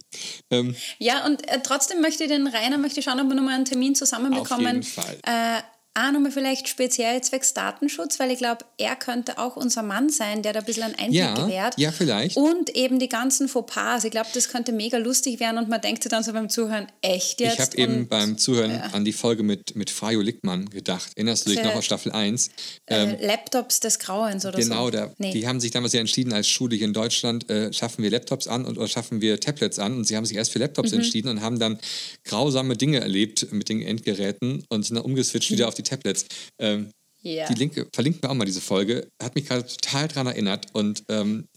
[0.50, 3.64] Ähm, ja, und äh, trotzdem möchte ich den Rainer möchte schauen, ob wir nochmal einen
[3.64, 4.66] Termin zusammenbekommen.
[4.66, 5.18] Auf jeden Fall.
[5.22, 5.62] Äh,
[5.94, 10.42] auch nochmal vielleicht speziell zwecks Datenschutz, weil ich glaube, er könnte auch unser Mann sein,
[10.42, 11.74] der da ein bisschen einen Einblick ja, gewährt.
[11.78, 12.36] Ja, vielleicht.
[12.36, 14.04] Und eben die ganzen Fauxpas.
[14.04, 16.86] Ich glaube, das könnte mega lustig werden und man denkt sich dann so beim Zuhören,
[17.02, 17.54] echt jetzt?
[17.54, 18.90] Ich habe eben beim Zuhören ja.
[18.92, 21.10] an die Folge mit, mit Fajo Lickmann gedacht.
[21.16, 22.48] Erinnerst du dich noch auf Staffel 1?
[22.86, 24.90] Äh, ähm, Laptops des Grauens oder genau, so?
[24.92, 25.32] Genau, nee.
[25.32, 28.46] die haben sich damals ja entschieden, als Schule hier in Deutschland äh, schaffen wir Laptops
[28.46, 29.96] an und, oder schaffen wir Tablets an.
[29.96, 30.98] Und sie haben sich erst für Laptops mhm.
[30.98, 31.78] entschieden und haben dann
[32.24, 35.54] grausame Dinge erlebt mit den Endgeräten und sind dann umgeswitcht mhm.
[35.54, 36.26] wieder auf die Tablets.
[36.58, 36.90] Ähm,
[37.24, 37.48] yeah.
[37.48, 39.08] Die Linke verlinken wir auch mal diese Folge.
[39.22, 41.48] Hat mich gerade total daran erinnert und ähm,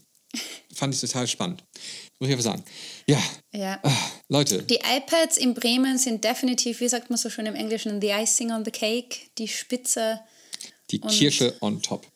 [0.74, 1.64] fand ich total spannend.
[2.18, 2.64] Muss ich einfach sagen.
[3.06, 3.22] Ja.
[3.52, 3.78] ja.
[3.82, 4.62] Ach, Leute.
[4.62, 8.50] Die iPads in Bremen sind definitiv, wie sagt man so schön im Englischen, the icing
[8.50, 10.20] on the cake, die Spitze.
[10.90, 12.06] Die Kirsche on top.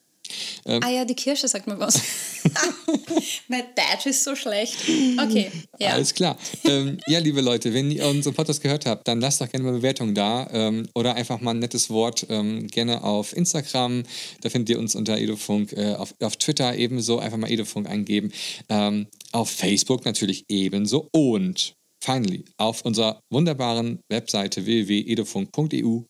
[0.67, 2.01] Ähm, ah ja, die Kirsche sagt mir was.
[3.49, 4.77] mein Deutsch ist so schlecht.
[5.21, 5.91] Okay, ja.
[5.91, 6.37] Alles klar.
[6.65, 9.73] Ähm, ja, liebe Leute, wenn ihr unseren Podcast gehört habt, dann lasst doch gerne mal
[9.73, 14.05] Bewertungen da ähm, oder einfach mal ein nettes Wort ähm, gerne auf Instagram.
[14.41, 15.73] Da findet ihr uns unter Edofunk.
[15.73, 18.33] Äh, auf, auf Twitter ebenso einfach mal Edofunk eingeben.
[18.69, 21.09] Ähm, auf Facebook natürlich ebenso.
[21.13, 26.03] Und finally, auf unserer wunderbaren Webseite www.edofunk.eu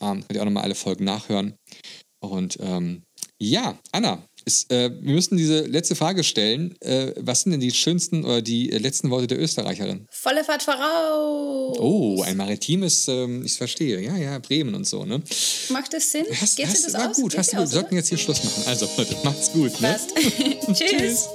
[0.00, 1.54] ähm, könnt ihr auch nochmal alle Folgen nachhören.
[2.22, 3.02] Und ähm,
[3.40, 6.74] ja, Anna, ist, äh, wir müssen diese letzte Frage stellen.
[6.80, 10.06] Äh, was sind denn die schönsten oder die äh, letzten Worte der Österreicherin?
[10.10, 11.76] Volle Fahrt voraus!
[11.78, 14.00] Oh, ein maritimes, ähm, ich verstehe.
[14.00, 15.22] Ja, ja, Bremen und so, ne?
[15.70, 16.26] Macht das Sinn?
[16.40, 17.16] Hast, Geht hast, das war aus?
[17.16, 17.64] gut, hast du gut.
[17.64, 18.64] Wir sollten jetzt hier Schluss machen.
[18.66, 19.80] Also, Leute, macht's gut.
[19.80, 19.98] Ne?
[20.72, 20.78] Tschüss.
[20.78, 21.28] Tschüss.